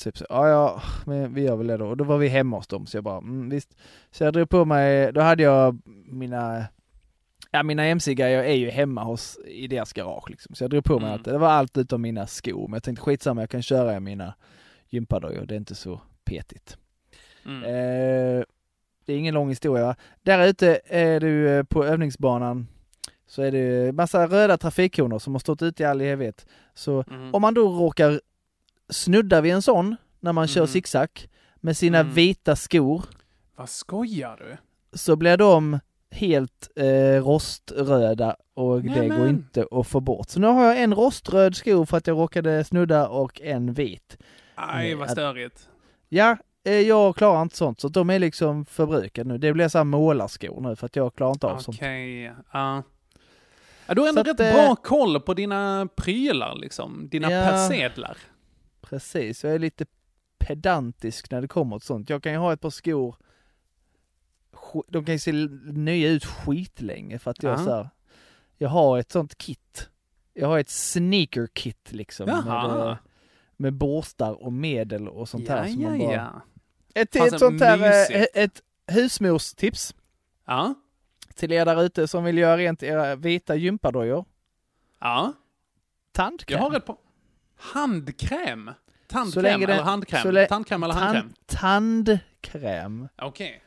[0.03, 1.87] typ så ja, ja, men vi gör väl det då.
[1.87, 3.77] Och då var vi hemma hos dem, så jag bara, mm, visst.
[4.11, 6.65] Så jag drog på mig, då hade jag mina,
[7.57, 10.55] ja mina MC-grejer är ju hemma hos, i deras garage liksom.
[10.55, 11.15] Så jag drog på mig Mm.
[11.19, 12.67] att det var allt utom mina skor.
[12.67, 14.33] Men jag tänkte skitsamma, jag kan köra i mina
[14.89, 16.77] gympadojor, det är inte så petigt.
[17.45, 17.63] Mm.
[17.63, 18.43] Eh,
[19.05, 19.95] det är ingen lång historia.
[20.23, 22.67] Där ute är du eh, på övningsbanan
[23.27, 26.45] så är det massa röda trafikkoner som har stått ute i all evighet.
[26.73, 27.35] Så Mm.
[27.35, 28.21] om man då råkar
[28.89, 30.67] snudda vid en sån när man kör Mm.
[30.67, 31.09] zigzag
[31.55, 32.13] med sina Mm.
[32.13, 33.03] vita skor
[33.55, 34.57] Vad skojar du?
[34.97, 35.79] så blir de
[36.15, 39.17] helt eh, roströda och det Nämen.
[39.19, 40.29] går inte att få bort.
[40.29, 44.17] Så nu har jag en roströd sko för att jag råkade snudda och en vit.
[44.55, 45.69] Aj, Eh, vad att- störigt.
[46.09, 49.37] Ja, eh, jag klarar inte sånt, så de är liksom förbrukade nu.
[49.37, 51.77] Det blir så här målarskor nu för att jag klarar inte av sånt.
[51.77, 52.83] Okej, ja.
[53.87, 57.07] Ja, du har ändå Så att, rätt eh, bra koll på dina prylar, liksom.
[57.11, 57.45] Dina Ja.
[57.49, 58.17] persedlar.
[58.81, 59.85] Precis, jag är lite
[60.37, 62.09] pedantisk när det kommer till sånt.
[62.09, 63.15] Jag kan ju ha ett par skor, sk-
[64.87, 65.31] de kan ju se
[65.73, 67.57] nya ut skitlänge för att jag Ja.
[67.65, 67.89] så här,
[68.57, 69.89] jag har ett sånt kit.
[70.33, 72.91] Jag har ett sneaker kit liksom med, Jaha.
[72.91, 72.97] eh,
[73.57, 75.67] med borstar och medel och sånt Ja, här.
[75.67, 76.13] som ja, man bara...
[76.13, 76.41] ja.
[76.95, 78.35] Ett, ett sånt här, eh, mysigt.
[78.37, 79.95] ett husmorstips
[80.47, 80.73] Ja,
[81.35, 84.25] till er där ute som vill göra rent era vita gympadojor.
[84.99, 85.33] ja.
[86.11, 86.59] Tandkräm.
[86.61, 86.97] Jag har ett på
[87.55, 88.71] handkräm.
[89.07, 90.33] Tandkräm eller handkräm?
[90.33, 91.33] lä- Tandkräm eller handkräm?
[91.45, 93.07] Tandkräm.
[93.17, 93.61] Okej.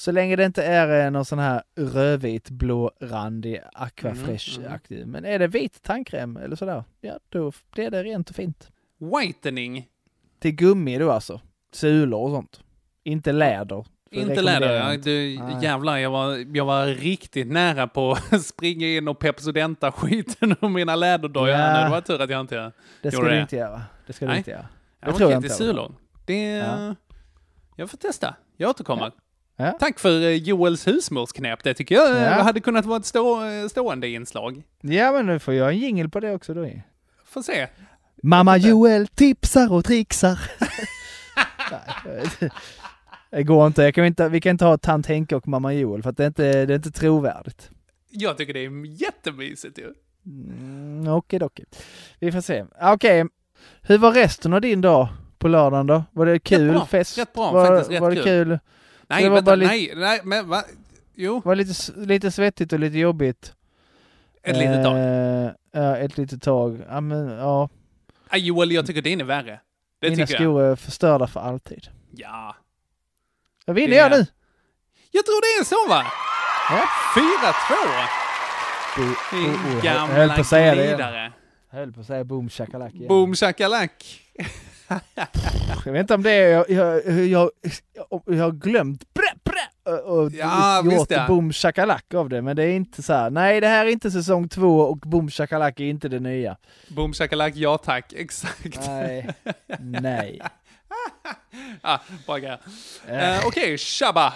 [0.00, 5.06] Så länge det inte är eh, någon sån här rödvit, blårandig, aquafresh-aktig.
[5.06, 8.70] Men är det vit tandkräm eller sådär, ja då blir det rent och fint.
[8.98, 9.88] Whitening.
[10.38, 11.40] Till gummi då alltså.
[11.72, 12.60] Sulor och sånt.
[13.04, 13.86] Inte läder.
[14.10, 14.92] Inte läder.
[14.92, 15.10] inte.
[15.10, 15.64] du, Nej.
[15.64, 20.68] jävlar, jag var, jag var riktigt nära på att springa in och Pepsodenta skiten ur
[20.68, 21.48] mina läderdojor.
[21.48, 21.84] Ja.
[21.84, 22.72] Det var tur att jag inte
[23.02, 23.42] Det ska gjorde du det.
[23.42, 23.82] inte göra.
[24.06, 24.38] Det ska du Nej.
[24.38, 24.66] inte göra.
[25.00, 25.48] Det tror jag inte.
[25.54, 25.94] Sulong.
[26.24, 26.42] Det...
[26.42, 26.94] Ja.
[27.76, 28.34] Jag får testa.
[28.56, 29.04] Jag återkommer.
[29.04, 29.12] Ja.
[29.80, 31.62] Tack för eh, Joels husmorsknep.
[31.64, 32.28] Det tycker jag eh, Ja.
[32.42, 34.62] hade kunnat vara ett stå, eh, stående inslag.
[34.80, 36.70] Ja, men nu får jag en jingel på det också då.
[37.24, 37.66] Får se.
[38.22, 40.40] Mamma Joel tipsar och trixar.
[41.70, 42.50] Nej,
[43.30, 43.82] det går inte.
[43.82, 44.28] Jag kan inte.
[44.28, 46.74] Vi kan inte ha tant Henke och mamma Joel för att det är inte, det
[46.74, 47.70] är inte trovärdigt.
[48.10, 49.92] Jag tycker det är jättemysigt ju.
[50.26, 51.60] Mm, Okej, dock.
[52.18, 52.64] Vi får se.
[52.82, 53.24] Okej,
[53.82, 55.08] hur var resten av din dag
[55.38, 56.04] på lördagen då?
[56.12, 56.86] Var det kul bra.
[56.86, 57.18] fest?
[57.18, 58.24] Rätt bra, var, faktiskt rätt var det kul.
[58.24, 58.58] kul?
[59.10, 60.62] Nej, det var vänta, bara lite- nej, nej, men va?
[61.14, 63.52] Jo, Var lite, lite svettigt och lite jobbigt.
[64.42, 64.96] ett litet tag.
[64.98, 66.80] Eh, ja, ett litet tag.
[66.88, 67.68] Ja, men ja.
[68.28, 69.60] Ah, Joel, jag tycker din är värre.
[70.00, 70.42] Det Mina tycker jag.
[70.50, 71.88] skor är förstörda för alltid.
[72.10, 72.56] Ja.
[73.66, 74.26] Vad vinner Det- jag nu?
[75.10, 76.04] Jag tror det är så va?
[76.70, 76.84] Ja.
[77.14, 77.74] 4-2.
[78.96, 81.32] Bo, Din gamla jag höll på att säga det glidare.
[81.70, 83.08] Jag höll på att säga boom shakalak igen.
[83.08, 84.20] Boom shakalak.
[85.84, 87.50] Jag vet inte om det är, jag, jag, jag,
[87.94, 91.24] jag, jag har glömt brä, brä, och Ja, gjort visst det.
[91.28, 93.30] boom shakalak av det, men det är inte så här.
[93.30, 96.56] nej det här är inte säsong två och boom shakalak är inte det nya.
[96.88, 98.12] Boom shakalak, ja tack.
[98.16, 98.86] Exakt.
[98.86, 99.28] Nej,
[99.80, 100.40] nej.
[101.82, 101.98] ah,
[102.38, 102.58] grej.
[103.08, 103.38] Eh.
[103.38, 104.32] Eh, Okej, Shabba.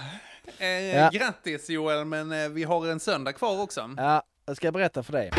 [0.58, 1.10] Eh, Ja.
[1.12, 3.90] Grattis Joel, men eh, vi har en söndag kvar också.
[3.96, 5.30] Ja, jag ska berätta för dig.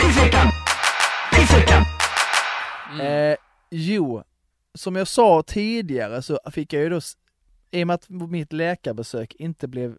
[2.91, 3.32] Mm.
[3.32, 3.38] Eh,
[3.72, 4.24] jo,
[4.76, 6.99] som jag sa tidigare så fick jag ju då,
[7.71, 9.97] i och med att mitt läkarbesök inte blev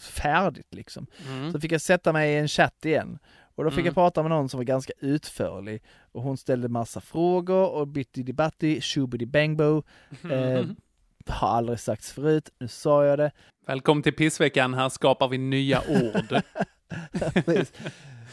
[0.00, 1.52] färdigt liksom, Mm.
[1.52, 3.18] så fick jag sätta mig i en chatt igen.
[3.54, 3.86] Och då fick Mm.
[3.86, 5.82] jag prata med någon som var ganska utförlig
[6.12, 9.82] och hon ställde massa frågor och bitti di batti, shubidi bangbo.
[10.30, 10.64] Eh,
[11.26, 13.30] har aldrig sagts förut, nu sa jag det.
[13.66, 16.42] Välkommen till pissveckan, här skapar vi nya ord.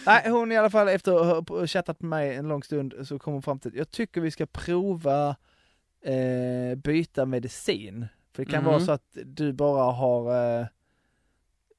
[0.05, 3.19] Nej, hon i alla fall efter att ha chattat med mig en lång stund så
[3.19, 5.35] kom hon fram till att jag tycker vi ska prova
[6.01, 8.05] eh, byta medicin.
[8.33, 8.71] För det kan Mhm.
[8.71, 10.31] vara så att du bara har...
[10.59, 10.67] Eh,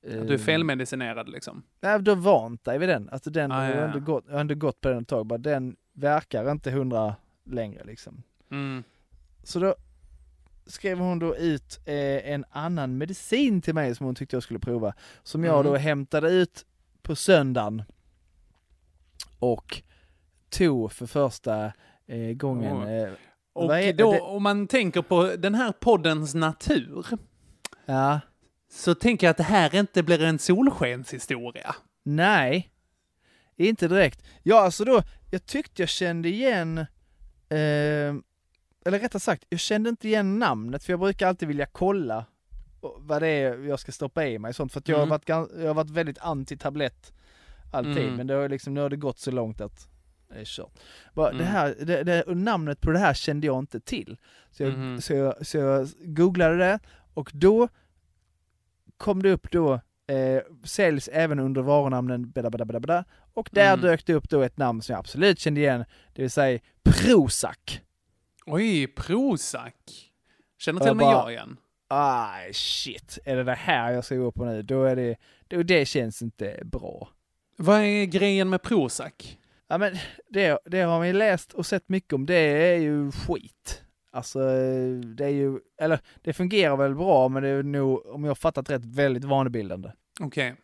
[0.07, 1.63] eh, Du är felmedicinerad liksom.
[1.81, 3.09] Nej, du har vant dig vid den.
[3.13, 3.85] Alltså den Ah, har ja, jag ja.
[3.85, 5.27] ändå gått, jag har ändå gått på den ett tag.
[5.27, 7.15] Bara den verkar inte hundra
[7.45, 8.23] längre liksom.
[8.51, 8.83] Mm.
[9.43, 9.75] Så då
[10.67, 14.59] skrev hon då ut eh, en annan medicin till mig som hon tyckte jag skulle
[14.61, 14.95] prova.
[15.23, 15.83] Som jag då Mm.
[15.83, 16.67] hämtade ut
[17.03, 17.83] på söndagen
[19.39, 19.83] och
[20.51, 21.73] tog för första
[22.07, 22.83] eh, gången.
[22.83, 23.13] Eh,
[23.53, 27.07] Och då, det- om man tänker på den här poddens natur,
[27.87, 28.21] Ja,
[28.73, 31.75] så tänker jag att det här inte blir en solskenshistoria.
[32.03, 32.71] nej,
[33.57, 34.25] inte direkt.
[34.43, 36.79] Ja, alltså då, jag tyckte jag kände igen,
[37.49, 38.15] eh,
[38.85, 42.25] eller rättare sagt, jag kände inte igen namnet för jag brukar alltid vilja kolla
[42.99, 45.09] vad det är jag ska stoppa i mig sånt för att jag, har, Mm.
[45.11, 47.13] varit, jag har varit väldigt anti-tablett
[47.71, 48.15] alltid Mm.
[48.15, 49.89] men det har liksom, nu har det gått så långt att
[50.29, 50.79] det är kört.
[51.15, 51.47] Bara, det Mm.
[51.47, 54.17] här, det, det, namnet på det här kände jag inte till.
[54.51, 55.01] Så jag, Mhm.
[55.01, 56.79] så jag, så jag googlade det
[57.15, 57.69] och då
[58.97, 63.05] kom det upp då eh, säljs även under varunamnen bla
[63.35, 63.81] och där Mm.
[63.81, 67.81] dök det upp då ett namn som jag absolut kände igen, det vill säga Prozac.
[68.47, 69.73] Oj, Prozac.
[70.59, 71.57] Känner till och bara- jag igen.
[71.89, 74.63] Aj shit, är det det här jag ska gå på nu?
[74.63, 75.17] Då är det,
[75.49, 77.09] då, det känns inte bra.
[77.63, 79.13] Vad är grejen med Prozac?
[79.69, 79.95] Ja men
[80.29, 83.85] det, det har ju läst och sett mycket om, det är ju skit.
[84.13, 84.39] Alltså
[85.17, 88.71] det är ju, eller det fungerar väl bra men det är nog, om jag fattat
[88.71, 89.91] rätt, väldigt vanebildande.
[90.21, 90.55] Okej.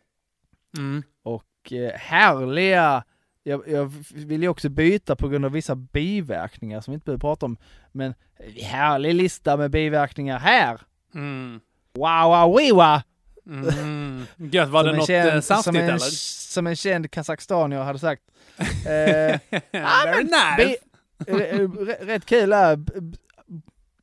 [0.77, 1.03] Mm.
[1.23, 3.03] Och eh, härliga,
[3.43, 7.21] jag, jag vill ju också byta på grund av vissa biverkningar som vi inte behöver
[7.21, 7.57] prata om.
[7.91, 8.13] Men
[8.61, 10.81] härlig lista med biverkningar här!
[11.13, 11.59] Mm.
[11.93, 13.03] Wow, wow, wiwa!
[13.49, 14.25] Mm.
[14.37, 15.99] Gött, var Som det en något känd- eh, saftigt som en, eller?
[15.99, 18.21] Som en känd kazakstanier hade sagt.
[18.85, 19.39] Eh,
[20.05, 20.77] Very nice!
[21.27, 21.69] eh, eh,
[22.05, 22.79] rätt kul är,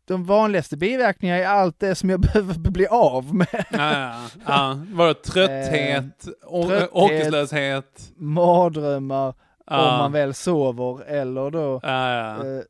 [0.07, 3.65] de vanligaste biverkningarna är allt det som jag behöver bli av med.
[3.71, 4.81] Ja, ja, ja.
[4.93, 6.89] Var det trötthet, trötthet.
[6.93, 8.13] orkeslöshet?
[8.17, 9.35] Mardrömmar om
[9.67, 9.97] Ja.
[9.99, 12.37] man väl sover eller då Ja, ja.
[12.57, 12.63] eh,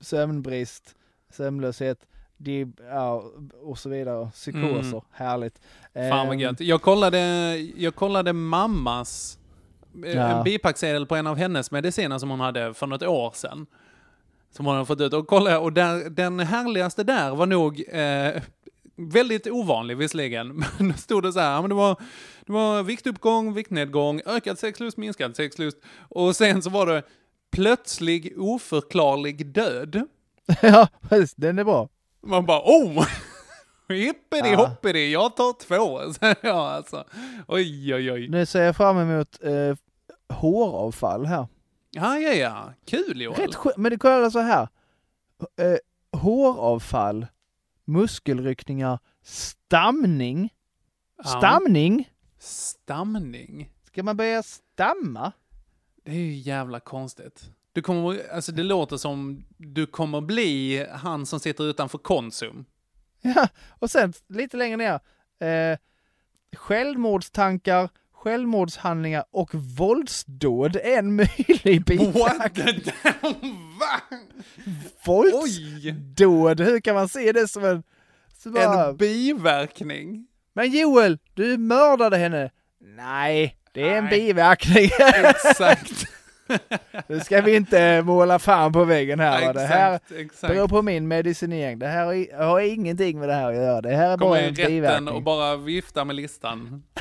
[0.00, 0.94] sömnbrist,
[1.32, 1.98] sömnlöshet,
[2.42, 3.24] de, ja,
[3.62, 4.30] och så vidare.
[4.30, 5.00] Psykoser, Mm.
[5.10, 5.60] härligt.
[5.94, 6.60] Fan vad Ehm, gött.
[6.60, 7.18] Jag kollade,
[7.76, 9.38] jag kollade mammas
[10.04, 10.22] eh, Ja.
[10.28, 13.66] en bipacksedel på en av hennes mediciner som hon hade för något år sedan.
[14.50, 15.12] Som hon hade fått ut.
[15.12, 18.42] Och kollade, och där, den härligaste där var nog eh,
[18.96, 20.48] väldigt ovanlig visserligen.
[20.78, 21.96] Men då stod det så här, men det var,
[22.46, 25.78] det var viktuppgång, viktnedgång, ökad sexlust, minskad sexlust.
[26.08, 27.02] Och sen så var det
[27.52, 30.02] plötslig oförklarlig död.
[30.62, 30.88] ja,
[31.36, 31.88] den är bra.
[32.22, 33.06] Man bara, oh!
[33.88, 34.56] Hippity Ja.
[34.56, 36.00] hoppity, jag tar två.
[36.48, 37.04] jag alltså.
[37.48, 38.28] Oj, oj, oj.
[38.28, 39.76] Nu ser jag fram emot eh,
[40.36, 41.46] håravfall här.
[41.90, 42.72] Ja, ja, ja.
[42.86, 43.36] Kul Joel.
[43.40, 44.68] Rätt skö- Men det kollar så här.
[45.60, 47.26] Eh, håravfall,
[47.84, 50.50] muskelryckningar, stamning.
[51.16, 51.24] Ja.
[51.24, 52.10] Stamning?
[52.38, 53.70] Stamning?
[53.84, 55.32] Ska man börja stamma?
[56.04, 57.50] Det är ju jävla konstigt.
[57.72, 62.64] Du kommer, alltså det låter som du kommer bli han som sitter utanför Konsum.
[63.22, 63.48] Ja,
[63.78, 65.00] och sen lite längre ner.
[65.48, 65.78] Eh,
[66.56, 71.82] självmordstankar, självmordshandlingar och våldsdåd en möjlig?
[73.80, 74.00] Va?
[75.06, 77.82] Våldsdåd, hur kan man se det som en...
[78.38, 80.26] Som bara, En biverkning?
[80.52, 82.50] Men Joel, du mördade henne.
[82.80, 84.20] Nej, det är en Nej.
[84.20, 84.84] biverkning.
[85.14, 86.04] Exakt.
[87.06, 89.46] Nu ska vi inte måla fan på väggen här.
[89.46, 89.52] va?
[89.52, 90.52] Det här Exakt, exakt.
[90.54, 91.78] beror på min medicinering.
[91.78, 93.80] Det här har, ingenting med det här att göra.
[93.80, 95.14] Det här är Kommer bara en rätten biverkning.
[95.14, 96.82] och bara vifta med listan.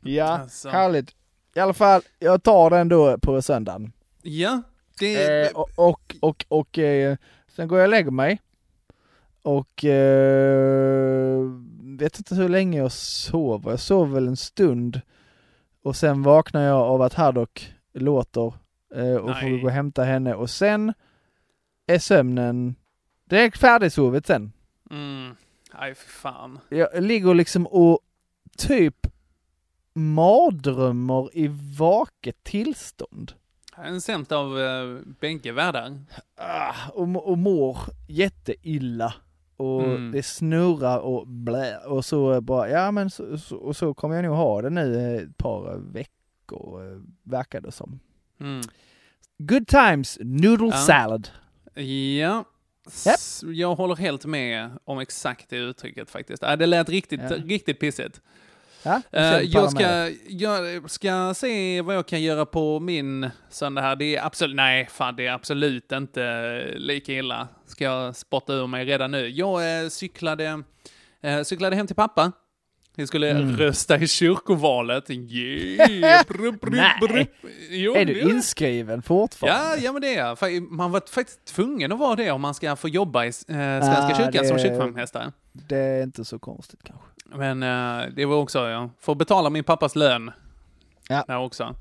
[0.00, 0.68] Ja, Alltså.
[0.68, 1.10] härligt.
[1.54, 3.92] I alla fall, jag tar den då på söndagen.
[4.22, 4.62] Ja,
[4.98, 5.46] det...
[5.46, 7.16] Eh, och, och, och, och eh,
[7.56, 8.40] sen går jag och lägger mig.
[9.42, 11.40] Och eh,
[11.98, 13.70] vet inte hur länge jag sover.
[13.70, 15.00] Jag sover väl en stund.
[15.82, 18.54] Och sen vaknar jag av att Haddock låter
[18.94, 19.60] eh, och får Nej.
[19.60, 20.34] gå och hämta henne.
[20.34, 20.92] Och sen
[21.86, 22.74] är sömnen
[23.24, 24.52] direkt färdigsovet sen.
[24.90, 25.36] Mm.
[25.74, 26.58] Nej, för fan.
[26.68, 27.98] Jag ligger liksom och
[28.58, 29.06] typ
[29.94, 33.32] mardrömmer i vaket tillstånd.
[33.84, 35.98] En sämt av uh, bägge världar.
[36.36, 37.78] Ah, och, och mår
[38.08, 39.14] jätteilla.
[39.56, 40.12] Och Mm.
[40.12, 41.78] det snurrar och blä.
[41.78, 45.16] Och så bara, ja men så, så, och så kommer jag nog ha det nu
[45.16, 46.12] ett par veckor,
[46.54, 48.00] eh, verkar det som.
[48.40, 48.60] Mm.
[49.38, 50.76] Good times, noodle Ja.
[50.76, 51.28] salad.
[52.18, 52.44] Ja.
[52.88, 56.42] S- Jag håller helt med om exakt det uttrycket faktiskt.
[56.42, 57.28] Det lät riktigt, Ja.
[57.36, 58.20] riktigt pissigt.
[58.82, 63.82] Ja, Eh, jag, bara ska, jag ska se vad jag kan göra på min söndag
[63.82, 63.96] här.
[63.96, 67.48] Det är absolut, nej fan det är absolut inte lika illa.
[67.66, 69.28] Ska jag spotta ur mig redan nu.
[69.28, 70.62] Jag eh, cyklade,
[71.20, 72.32] eh, cyklade hem till pappa.
[72.98, 73.56] Vi skulle Mm.
[73.56, 75.10] rösta i kyrkovalet.
[75.10, 76.22] Yeah!
[76.28, 76.98] Brup, brup, Nej.
[77.00, 77.28] brup.
[77.70, 79.58] Jo, är du inskriven fortfarande?
[79.58, 80.62] Ja, ja men det är jag.
[80.62, 84.14] Man var faktiskt tvungen att vara det om man ska få jobba i eh, Svenska
[84.14, 85.32] Ah, kyrkan som kyrkvaktmästare.
[85.52, 87.06] Det är inte så konstigt kanske.
[87.34, 90.30] Men eh, det var också, ja, får betala min pappas lön.
[91.08, 91.24] Ja.
[91.26, 91.74] Där också.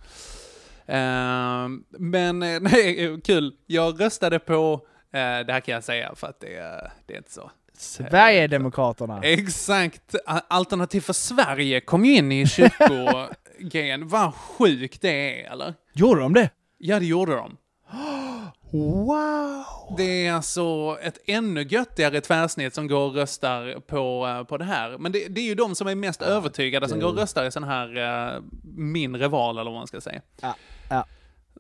[0.86, 1.68] Eh,
[2.00, 3.56] men nej, kul.
[3.66, 4.74] Jag röstade på,
[5.14, 7.52] eh, det här kan jag säga för att det, är- det är inte så.
[7.80, 9.20] Sverigedemokraterna.
[9.24, 10.16] Exakt.
[10.26, 14.08] A- Alternativ för Sverige kom ju in i kyrkogrejen.
[14.08, 15.74] Vad sjukt det är, eller?
[15.94, 16.50] Gjorde de det?
[16.78, 17.58] Ja, det gjorde de.
[18.72, 19.66] Wow!
[19.98, 24.64] Det är alltså ett ännu göttigare tvärsnitt som går och röstar på, eh, på det
[24.66, 24.98] här.
[24.98, 27.46] Men det, det är ju de som är mest övertygade som det- går och röstar
[27.46, 28.42] i sådana här uh,
[28.76, 30.22] mindre val, eller vad man ska säga.
[30.42, 30.56] Ja,
[30.90, 31.06] ja.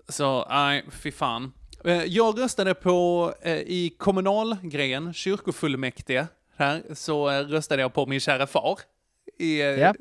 [0.09, 1.53] Så, nej, fy fan.
[1.85, 6.27] Eh, Jag röstade på, eh, i kommunalgrejen, kyrkofullmäktige,
[6.57, 8.79] här, så eh, röstade jag på min kära far.
[9.39, 9.93] I, Ja.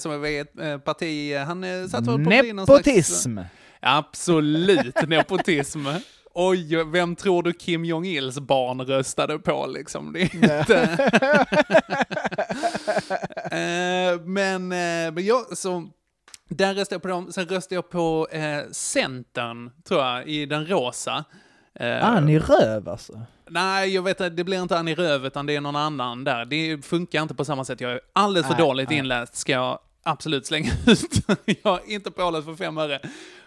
[0.00, 3.38] som är ett parti, han satt väl på någon slags- Nepotism!
[3.80, 5.86] Absolut nepotism.
[6.34, 10.12] Oj, vem tror du Kim Jong-Ils barn röstade på liksom?
[10.12, 11.08] Det är inte...
[14.24, 14.68] Men,
[15.14, 15.88] men jag, så...
[16.56, 20.66] Där röstade jag på dem, sen röstade jag på eh, Centern, tror jag, i den
[20.66, 21.24] rosa.
[21.74, 23.20] Eh, Annie Röv alltså.
[23.50, 26.44] Nej, jag vet att det blir inte Annie Röv, utan det är någon annan där.
[26.44, 27.80] Det funkar inte på samma sätt.
[27.80, 28.98] Jag är alldeles för Nej, dåligt nej.
[28.98, 31.26] inläst, ska jag absolut slänga ut.
[31.62, 33.00] jag är inte påläst för fem öre.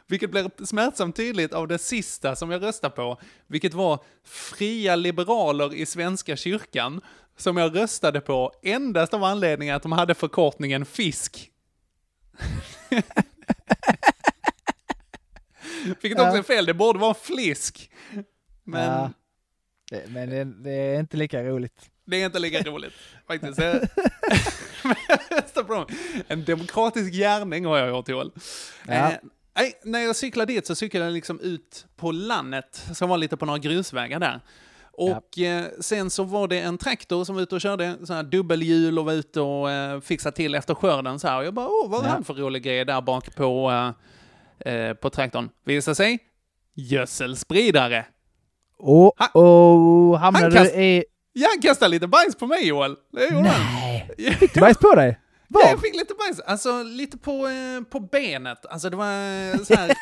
[0.08, 5.74] Vilket blir smärtsamt tydligt av det sista som jag röstade på, vilket var Fria Liberaler
[5.74, 7.01] i Svenska kyrkan,
[7.38, 11.49] som jag röstade på endast av anledningen att de hade förkortningen FISK.
[16.01, 17.91] Vilket också är fel, det borde vara flisk.
[18.63, 18.91] Men...
[18.91, 19.11] Ja.
[19.89, 21.89] Det, men det, det är inte lika roligt.
[22.05, 22.93] Det är inte lika roligt
[23.27, 23.59] faktiskt.
[26.27, 28.31] En demokratisk gärning har jag gjort Joel.
[28.88, 29.11] Ja.
[29.11, 29.17] Eh,
[29.83, 33.45] när jag cyklade dit så cyklade jag liksom ut på landet, som var lite på
[33.45, 34.41] några grusvägar där.
[34.97, 38.23] Och eh, sen så var det en traktor som var ute och körde så här
[38.23, 41.37] dubbelhjul och var ute och eh, fixade till efter skörden så här.
[41.37, 42.11] Och jag bara, åh, vad är Ja.
[42.13, 43.71] han för rolig grej där bak på,
[44.65, 45.49] eh, eh, på traktorn?
[45.65, 46.19] Visar sig,
[46.75, 48.05] gödselspridare.
[48.77, 51.03] Och, och hamnade han du kast- i...
[51.33, 52.95] Ja, han kastade lite bajs på mig Joel.
[53.13, 53.73] Det gjorde han.
[53.81, 54.35] Nej!
[54.39, 55.19] Fick du bajs på dig?
[55.47, 55.69] Ja, Var?
[55.69, 56.39] jag fick lite bajs.
[56.39, 58.65] Alltså lite på, eh, på benet.
[58.65, 59.91] Alltså det var så här...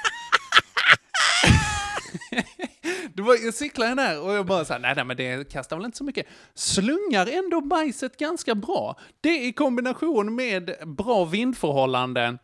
[3.14, 5.76] det var, jag cyklade där och jag bara så här, nej, nej men det kastar
[5.76, 6.26] väl inte så mycket.
[6.54, 9.00] Slungar ändå bajset ganska bra.
[9.22, 12.40] Det i kombination med bra vindförhållanden.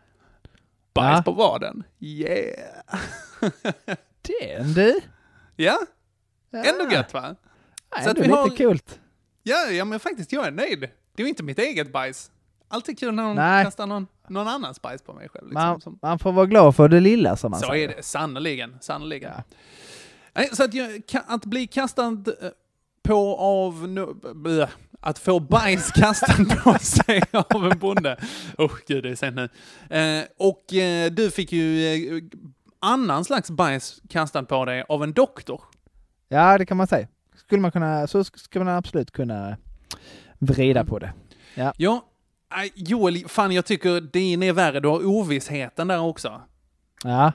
[0.93, 1.33] Bajs Ja.
[1.33, 1.83] på raden.
[1.99, 2.99] Yeah!
[4.21, 4.99] Den du!
[5.55, 5.79] Ja,
[6.51, 6.63] Ja.
[6.63, 7.35] ändå gött va?
[7.95, 8.99] Ja, Så att vi lite har- coolt.
[9.43, 10.79] Ja, ja, men faktiskt, jag är nöjd.
[10.79, 12.31] Det är ju inte mitt eget bajs.
[12.67, 13.65] Alltid kul när någon Nej.
[13.65, 15.47] kastar någon, någon annans bajs på mig själv.
[15.49, 17.89] Liksom, Man, man får vara glad för det lilla som man så säger.
[17.89, 18.77] är det, sannerligen.
[18.81, 19.31] sannerligen.
[20.39, 22.03] Nej, Så att, jag, att bli kastad
[22.41, 22.49] eh,
[23.03, 23.87] på av...
[23.87, 24.67] no-
[25.01, 28.17] Att få bajs kastad på sig av en bonde.
[28.57, 29.49] Oh, gud, det är sent nu.
[29.97, 31.85] Eh, och eh, du fick ju
[32.17, 32.23] eh,
[32.79, 35.61] annan slags bajs kastad på dig av en doktor.
[36.27, 37.07] Ja, det kan man säga.
[37.35, 39.57] Skulle man kunna, så skulle man absolut kunna
[40.39, 41.13] vrida på det.
[41.55, 41.73] Ja.
[41.77, 42.03] Ja,
[42.75, 44.79] Joel, fan jag tycker din är värre.
[44.79, 46.41] Du har ovissheten där också.
[47.03, 47.31] Ja.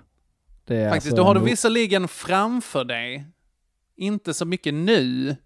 [0.69, 3.25] Faktiskt, alltså du har det en- visserligen framför dig.
[3.97, 5.37] Inte så mycket nu.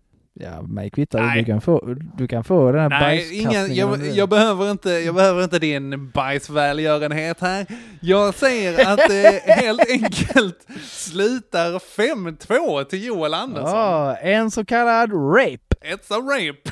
[0.41, 1.23] Ja, mig kvittar.
[1.23, 1.39] Nej.
[1.39, 3.73] Du kan få, du kan få den här Nej, bajskastningen.
[3.73, 7.67] ingen, om jag, du jag, behöver inte, jag behöver inte din bajsvälgörenhet här.
[8.01, 13.71] Jag säger att det helt enkelt slutar 5-2 till Joel Andersson.
[13.79, 15.59] Ja, en så kallad rape.
[15.85, 16.71] It's a rape.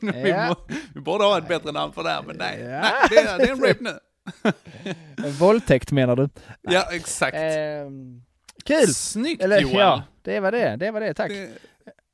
[0.22, 0.48] vi, Ja.
[0.48, 0.56] må,
[0.94, 2.58] vi borde ha ett bättre namn för det här, men nej.
[2.64, 3.90] nej det, är, det är en rape nu.
[5.38, 6.28] Våldtäkt menar du?
[6.62, 7.36] Ja, exakt.
[7.40, 8.22] Ehm,
[8.64, 8.86] kul!
[8.94, 9.74] Snyggt Eller Joel.
[9.74, 10.76] ja, det var det.
[10.76, 11.28] Det var det, tack.
[11.30, 11.50] Det,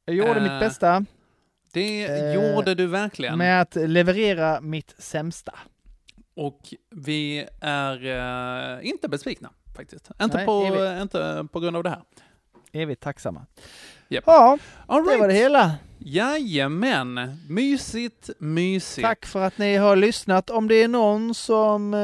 [0.04, 1.04] Jag gjorde eh, mitt bästa
[1.72, 3.38] det Eh, gjorde du verkligen.
[3.38, 5.54] med att leverera mitt sämsta.
[6.36, 6.60] Och
[6.90, 8.06] vi är
[8.76, 10.10] eh, inte besvikna faktiskt.
[10.22, 10.66] Inte, Nej, på,
[11.02, 12.02] inte på grund av det här.
[12.74, 13.46] Evigt tacksamma.
[14.08, 14.24] Japp.
[14.26, 15.20] Ja, All det right.
[15.20, 15.74] var det hela.
[15.98, 19.06] Jajamän, mysigt, mysigt.
[19.06, 20.50] Tack för att ni har lyssnat.
[20.50, 22.00] Om det är någon som eh,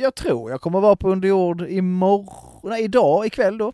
[0.00, 3.72] jag tror jag kommer vara på under jord imorgon, nej, idag, ikväll då.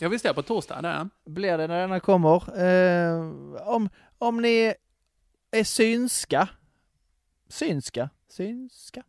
[0.00, 1.08] Jag visste jag på torsdag, där.
[1.26, 2.62] Blir det när denna kommer.
[2.62, 3.20] Eh,
[3.68, 3.88] om,
[4.18, 4.74] om ni
[5.50, 6.48] är synska.
[7.48, 8.10] Synska?
[8.30, 9.02] Synska?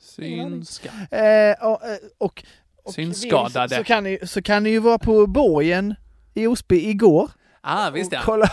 [0.00, 0.90] Synska.
[1.10, 2.44] Eh, och, eh, och, och
[2.90, 3.68] Synskadade.
[3.68, 5.94] vill, Så kan, ni, så kan ni ju vara på borgen
[6.34, 7.30] i Osby igår.
[7.60, 8.20] Ah, visst ja.
[8.24, 8.46] Kolla.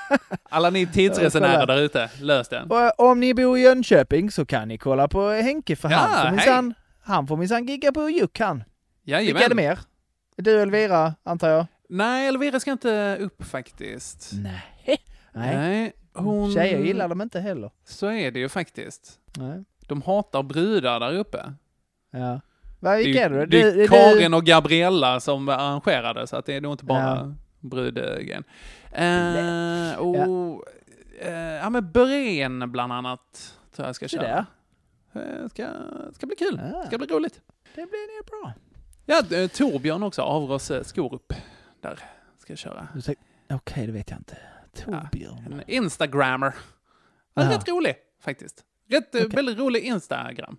[0.50, 2.70] Alla ni tidsresenärer där ute, lös den.
[2.70, 5.96] Och eh, om ni bor i Jönköping så kan ni kolla på Henke för Ja,
[5.96, 6.74] han får minsann
[7.06, 8.64] han får minsann gigga på Juck han.
[9.04, 9.26] Jajamän.
[9.26, 9.78] Vilka är det mer?
[10.36, 11.66] Du Elvira, antar jag?
[11.88, 14.30] Nej, Elvira ska inte upp faktiskt.
[14.32, 14.98] Nej.
[15.32, 16.52] Nej, hon...
[16.52, 17.70] Tjejer gillar dem inte heller.
[17.84, 19.18] Så är det ju faktiskt.
[19.36, 19.64] Nej.
[19.86, 21.52] De hatar brudar där uppe.
[22.10, 22.40] Ja.
[22.80, 23.46] Det vilka är, det?
[23.46, 27.34] det är Karin och Gabriella som arrangerade, så att det är nog inte bara Ja.
[27.60, 28.44] brudgrejen.
[28.92, 30.64] Eh, och,
[31.20, 34.46] eh, ja men Beren bland annat, tror jag ska köra.
[35.12, 35.66] Eh, ska,
[36.12, 37.40] ska bli kul, ska bli roligt.
[37.74, 38.52] Det blir nog bra.
[39.06, 41.32] Ja, eh, Torbjörn också, Avros eh, Skorup.
[41.80, 41.98] Där
[42.38, 42.88] ska jag köra.
[43.50, 44.36] Okej, det vet jag inte.
[44.84, 45.44] Torbjörn.
[45.52, 46.54] En instagrammer.
[47.34, 47.50] Ja.
[47.50, 48.64] Rätt rolig faktiskt.
[48.90, 50.56] Rätt, eh, väldigt rolig Instagram.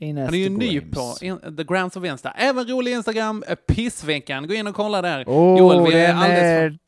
[0.00, 2.30] Han är ju ny på in, The Grams of Insta.
[2.30, 4.46] Även rolig Instagram, eh, Pissveckan.
[4.48, 5.24] Gå in och kolla där.
[5.26, 6.78] Åh, Joel, vi är alldeles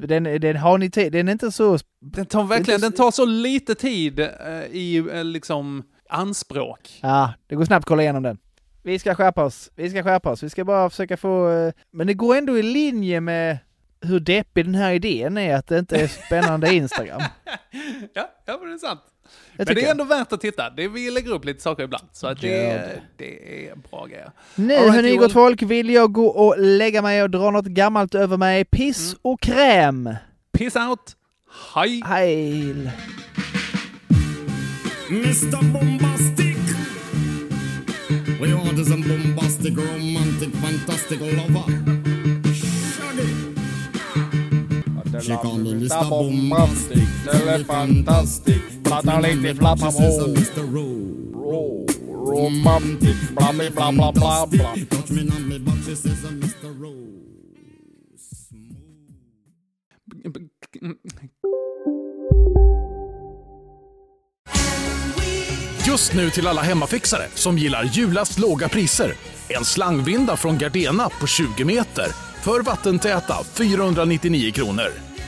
[0.00, 1.12] den, den har ni tid.
[1.12, 1.78] Den är inte så...
[2.00, 4.28] Den tar verkligen, den tar så lite tid eh,
[4.70, 6.98] i eh, liksom anspråk.
[7.02, 8.38] Ja, det går snabbt att kolla igenom den.
[8.82, 9.70] Vi ska skärpa oss.
[9.76, 10.42] Vi ska skärpa oss.
[10.42, 11.50] Vi ska bara försöka få...
[11.50, 13.58] eh, Men det går ändå i linje med
[14.00, 17.22] hur deppig den här idén är att det inte är spännande Instagram.
[18.14, 19.00] Ja, ja men det är sant.
[19.56, 20.70] Men det är ändå värt att titta.
[20.70, 22.04] Det, vi lägger upp lite saker ibland.
[22.12, 23.02] Så att det, det.
[23.16, 24.30] det är bra grejer.
[24.54, 28.14] Nu right, hörni gott folk vill jag gå och lägga mig och dra något gammalt
[28.14, 28.64] över mig.
[28.64, 29.18] Piss Mm.
[29.22, 30.14] och kräm.
[30.58, 31.16] Piss out.
[31.74, 32.02] Hej.
[32.06, 32.70] Hej.
[35.10, 35.72] Mr.
[35.72, 36.56] Bombastic.
[38.40, 42.07] We order some bombastic, romantic, fantastic lover.
[45.18, 46.10] Mr.
[46.10, 48.62] Bombastic, tell fantastic.
[48.84, 50.34] Pratar lite flappa på.
[52.26, 54.74] Romantic, bla bla bla bla bla.
[54.90, 56.72] Touch me on me butt, she says I'm Mr.
[56.80, 56.94] Ro.
[65.86, 69.12] Just nu till alla hemmafixare som gillar julast låga priser.
[69.48, 72.06] En slangvinda från Gardena på 20 meter
[72.42, 75.07] för vattentäta 499 kronor.